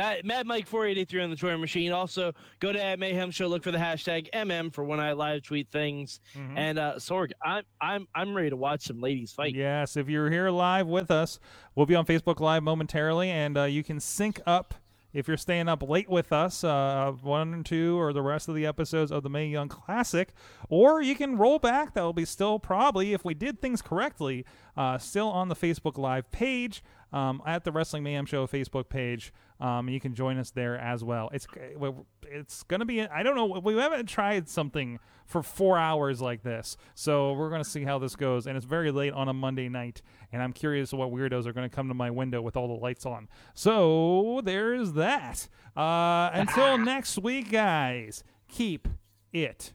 That 0.00 0.24
Mad 0.24 0.46
Mike 0.46 0.66
four 0.66 0.86
eighty 0.86 1.04
three 1.04 1.22
on 1.22 1.28
the 1.28 1.36
Twitter 1.36 1.58
machine. 1.58 1.92
Also, 1.92 2.32
go 2.58 2.72
to 2.72 2.82
at 2.82 2.98
Mayhem 2.98 3.30
Show. 3.30 3.48
Look 3.48 3.62
for 3.62 3.70
the 3.70 3.76
hashtag 3.76 4.30
MM 4.30 4.72
for 4.72 4.82
when 4.82 4.98
I 4.98 5.12
live 5.12 5.42
tweet 5.42 5.68
things. 5.68 6.20
Mm-hmm. 6.34 6.56
And 6.56 6.78
uh, 6.78 6.94
Sorg, 6.94 7.32
I'm 7.44 7.64
I'm 7.82 8.08
I'm 8.14 8.34
ready 8.34 8.48
to 8.48 8.56
watch 8.56 8.80
some 8.80 9.02
ladies 9.02 9.30
fight. 9.30 9.54
Yes, 9.54 9.98
if 9.98 10.08
you're 10.08 10.30
here 10.30 10.48
live 10.48 10.86
with 10.86 11.10
us, 11.10 11.38
we'll 11.74 11.84
be 11.84 11.94
on 11.96 12.06
Facebook 12.06 12.40
Live 12.40 12.62
momentarily, 12.62 13.28
and 13.28 13.58
uh, 13.58 13.64
you 13.64 13.84
can 13.84 14.00
sync 14.00 14.40
up 14.46 14.72
if 15.12 15.28
you're 15.28 15.36
staying 15.36 15.68
up 15.68 15.82
late 15.82 16.08
with 16.08 16.32
us, 16.32 16.62
uh, 16.64 17.12
one 17.20 17.52
and 17.52 17.66
two, 17.66 18.00
or 18.00 18.12
the 18.12 18.22
rest 18.22 18.48
of 18.48 18.54
the 18.54 18.64
episodes 18.64 19.10
of 19.10 19.22
the 19.22 19.30
Mae 19.30 19.48
Young 19.48 19.68
Classic, 19.68 20.32
or 20.68 21.02
you 21.02 21.14
can 21.14 21.36
roll 21.36 21.58
back. 21.58 21.94
That 21.94 22.02
will 22.02 22.12
be 22.12 22.24
still 22.24 22.58
probably, 22.58 23.12
if 23.12 23.24
we 23.24 23.34
did 23.34 23.60
things 23.60 23.82
correctly, 23.82 24.44
uh, 24.80 24.96
still 24.96 25.28
on 25.28 25.48
the 25.48 25.54
Facebook 25.54 25.98
Live 25.98 26.30
page 26.30 26.82
um, 27.12 27.42
at 27.44 27.64
the 27.64 27.70
Wrestling 27.70 28.02
Mayhem 28.02 28.24
Show 28.24 28.46
Facebook 28.46 28.88
page. 28.88 29.30
Um, 29.60 29.90
you 29.90 30.00
can 30.00 30.14
join 30.14 30.38
us 30.38 30.50
there 30.52 30.78
as 30.78 31.04
well. 31.04 31.28
It's 31.34 31.46
it's 32.22 32.62
gonna 32.62 32.86
be. 32.86 33.02
I 33.02 33.22
don't 33.22 33.36
know. 33.36 33.60
We 33.62 33.76
haven't 33.76 34.06
tried 34.06 34.48
something 34.48 34.98
for 35.26 35.42
four 35.42 35.76
hours 35.76 36.22
like 36.22 36.42
this, 36.42 36.78
so 36.94 37.34
we're 37.34 37.50
gonna 37.50 37.62
see 37.62 37.84
how 37.84 37.98
this 37.98 38.16
goes. 38.16 38.46
And 38.46 38.56
it's 38.56 38.64
very 38.64 38.90
late 38.90 39.12
on 39.12 39.28
a 39.28 39.34
Monday 39.34 39.68
night, 39.68 40.00
and 40.32 40.42
I'm 40.42 40.54
curious 40.54 40.94
what 40.94 41.10
weirdos 41.10 41.44
are 41.44 41.52
gonna 41.52 41.68
come 41.68 41.88
to 41.88 41.94
my 41.94 42.10
window 42.10 42.40
with 42.40 42.56
all 42.56 42.68
the 42.68 42.80
lights 42.82 43.04
on. 43.04 43.28
So 43.52 44.40
there's 44.42 44.92
that. 44.92 45.46
Uh, 45.76 46.30
until 46.32 46.78
next 46.82 47.18
week, 47.18 47.50
guys. 47.50 48.24
Keep 48.48 48.88
it. 49.30 49.74